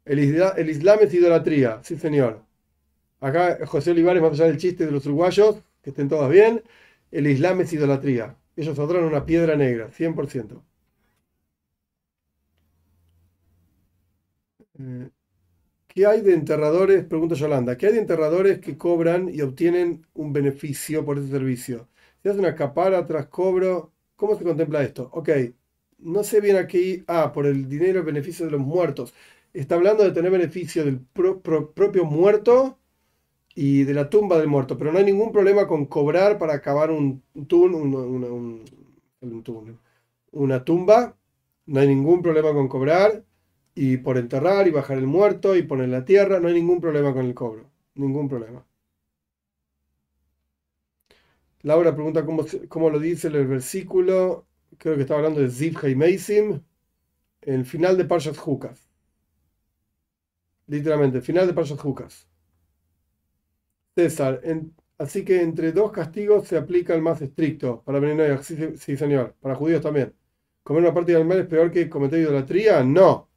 [0.05, 2.43] el, el Islam es idolatría, sí señor.
[3.21, 6.63] Acá José Olivares, más allá del chiste de los uruguayos, que estén todos bien,
[7.13, 8.37] el Islam es idolatría.
[8.57, 10.63] Ellos adoran una piedra negra, 100%.
[14.79, 15.11] Eh,
[15.93, 17.05] ¿Qué hay de enterradores?
[17.05, 17.77] Pregunta Yolanda.
[17.77, 21.89] ¿Qué hay de enterradores que cobran y obtienen un beneficio por ese servicio?
[22.23, 25.11] Si hace una capara tras cobro, ¿cómo se contempla esto?
[25.13, 25.31] Ok,
[25.99, 27.03] no sé bien aquí.
[27.09, 29.15] Ah, por el dinero, el beneficio de los muertos.
[29.53, 32.79] Está hablando de tener beneficio del propio muerto
[33.55, 36.91] y de la tumba del muerto, pero no hay ningún problema con cobrar para acabar
[36.91, 37.23] un,
[40.33, 41.17] una tumba,
[41.67, 43.25] no hay ningún problema con cobrar
[43.83, 47.15] y por enterrar y bajar el muerto y poner la tierra, no hay ningún problema
[47.15, 48.63] con el cobro, ningún problema.
[51.63, 54.47] Laura pregunta cómo, cómo lo dice el versículo,
[54.77, 56.61] creo que está hablando de Ziv Meisim,
[57.41, 58.91] el final de Parshas Jukas.
[60.67, 62.29] Literalmente, el final de Parshas Jukas.
[63.97, 64.43] César,
[64.99, 67.83] así que entre dos castigos se aplica el más estricto.
[67.83, 68.41] Para venir
[68.77, 69.37] sí, señor.
[69.41, 70.15] Para judíos también.
[70.63, 72.85] ¿Comer una parte del animal es peor que cometer idolatría?
[72.85, 73.30] No.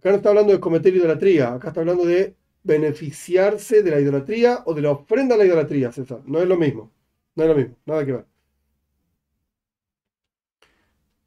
[0.00, 1.54] Acá no está hablando de cometer idolatría.
[1.54, 5.92] Acá está hablando de beneficiarse de la idolatría o de la ofrenda a la idolatría,
[5.92, 6.20] César.
[6.26, 6.90] No es lo mismo.
[7.36, 7.76] No es lo mismo.
[7.86, 8.26] Nada que ver.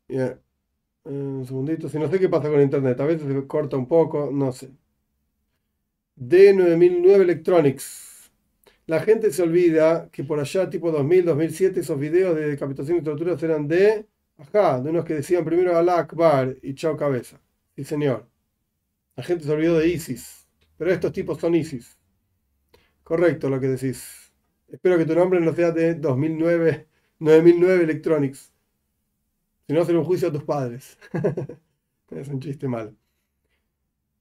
[0.07, 0.37] Eh,
[1.05, 1.89] un segundito.
[1.89, 2.99] Si no sé qué pasa con internet.
[3.01, 4.29] A veces se corta un poco.
[4.33, 4.71] No sé.
[6.15, 8.31] D9009 Electronics.
[8.87, 13.03] La gente se olvida que por allá, tipo 2000, 2007, esos videos de decapitación y
[13.03, 17.41] torturas eran de, ajá, de unos que decían primero Alá Akbar y chao cabeza.
[17.75, 18.29] Sí, señor.
[19.15, 20.47] La gente se olvidó de ISIS.
[20.77, 21.97] Pero estos tipos son ISIS.
[23.03, 24.31] Correcto lo que decís.
[24.67, 26.87] Espero que tu nombre no sea de 2009,
[27.19, 28.51] 9009 Electronics.
[29.67, 30.97] Si no, hacer un juicio a tus padres.
[32.09, 32.93] es un chiste malo.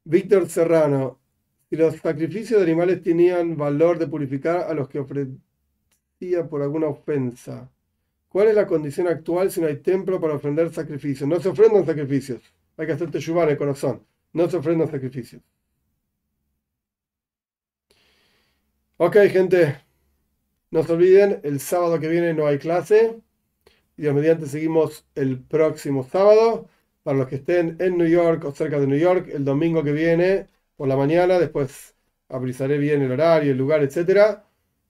[0.04, 1.20] Víctor Serrano,
[1.68, 6.88] si los sacrificios de animales tenían valor de purificar a los que ofrecía por alguna
[6.88, 7.70] ofensa.
[8.28, 11.28] ¿Cuál es la condición actual si no hay templo para ofrendar sacrificios?
[11.28, 12.42] No se ofrendan sacrificios.
[12.76, 14.06] Hay que hacerte yubar en el corazón.
[14.34, 15.42] No se ofrendan sacrificios.
[18.96, 19.78] Ok, gente.
[20.70, 23.20] No se olviden, el sábado que viene no hay clase.
[23.96, 26.68] Y Dios mediante seguimos el próximo sábado.
[27.04, 29.92] Para los que estén en New York o cerca de New York, el domingo que
[29.92, 31.96] viene por la mañana, después
[32.28, 34.44] avisaré bien el horario, el lugar, etc.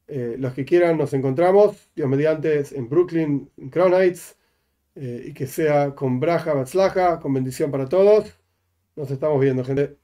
[0.08, 4.36] Eh, los que quieran nos encontramos, Dios mediante, en Brooklyn, en Crown Heights,
[4.96, 8.36] eh, y que sea con braja, batzlaja, con bendición para todos.
[8.96, 10.01] Nos estamos viendo, gente.